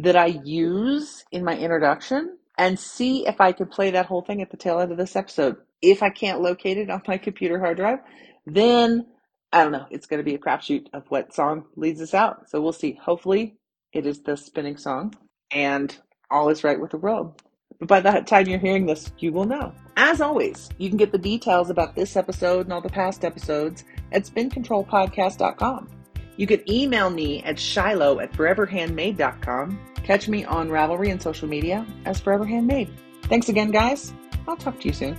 that 0.02 0.16
I 0.16 0.26
use 0.26 1.24
in 1.30 1.44
my 1.44 1.56
introduction 1.56 2.36
and 2.58 2.78
see 2.78 3.26
if 3.26 3.40
I 3.40 3.52
can 3.52 3.66
play 3.66 3.90
that 3.92 4.06
whole 4.06 4.22
thing 4.22 4.42
at 4.42 4.50
the 4.50 4.56
tail 4.56 4.80
end 4.80 4.92
of 4.92 4.98
this 4.98 5.16
episode. 5.16 5.56
If 5.82 6.02
I 6.02 6.10
can't 6.10 6.42
locate 6.42 6.78
it 6.78 6.90
on 6.90 7.02
my 7.06 7.18
computer 7.18 7.58
hard 7.58 7.78
drive, 7.78 8.00
then 8.46 9.06
I 9.52 9.62
don't 9.62 9.72
know. 9.72 9.86
It's 9.90 10.06
going 10.06 10.18
to 10.18 10.24
be 10.24 10.34
a 10.34 10.38
crapshoot 10.38 10.86
of 10.92 11.04
what 11.08 11.34
song 11.34 11.64
leads 11.76 12.00
us 12.00 12.14
out. 12.14 12.48
So 12.50 12.60
we'll 12.60 12.72
see. 12.72 12.98
Hopefully, 13.02 13.56
it 13.92 14.06
is 14.06 14.20
the 14.20 14.36
spinning 14.36 14.76
song 14.76 15.14
and 15.50 15.96
all 16.30 16.48
is 16.48 16.64
right 16.64 16.80
with 16.80 16.92
the 16.92 16.98
world. 16.98 17.42
But 17.78 17.88
by 17.88 18.00
the 18.00 18.20
time 18.20 18.46
you're 18.46 18.58
hearing 18.58 18.86
this, 18.86 19.10
you 19.18 19.32
will 19.32 19.46
know. 19.46 19.72
As 19.96 20.20
always, 20.20 20.68
you 20.78 20.88
can 20.88 20.98
get 20.98 21.12
the 21.12 21.18
details 21.18 21.70
about 21.70 21.94
this 21.94 22.16
episode 22.16 22.66
and 22.66 22.72
all 22.72 22.80
the 22.80 22.90
past 22.90 23.24
episodes 23.24 23.84
at 24.12 24.24
spincontrolpodcast.com. 24.24 25.88
You 26.36 26.46
can 26.46 26.70
email 26.70 27.10
me 27.10 27.42
at 27.42 27.58
shiloh 27.58 28.20
at 28.20 28.32
foreverhandmade.com. 28.32 29.89
Catch 30.10 30.26
me 30.26 30.44
on 30.44 30.70
Ravelry 30.70 31.12
and 31.12 31.22
social 31.22 31.46
media 31.46 31.86
as 32.04 32.18
Forever 32.18 32.44
Handmade. 32.44 32.90
Thanks 33.26 33.48
again, 33.48 33.70
guys. 33.70 34.12
I'll 34.48 34.56
talk 34.56 34.80
to 34.80 34.88
you 34.88 34.92
soon. 34.92 35.16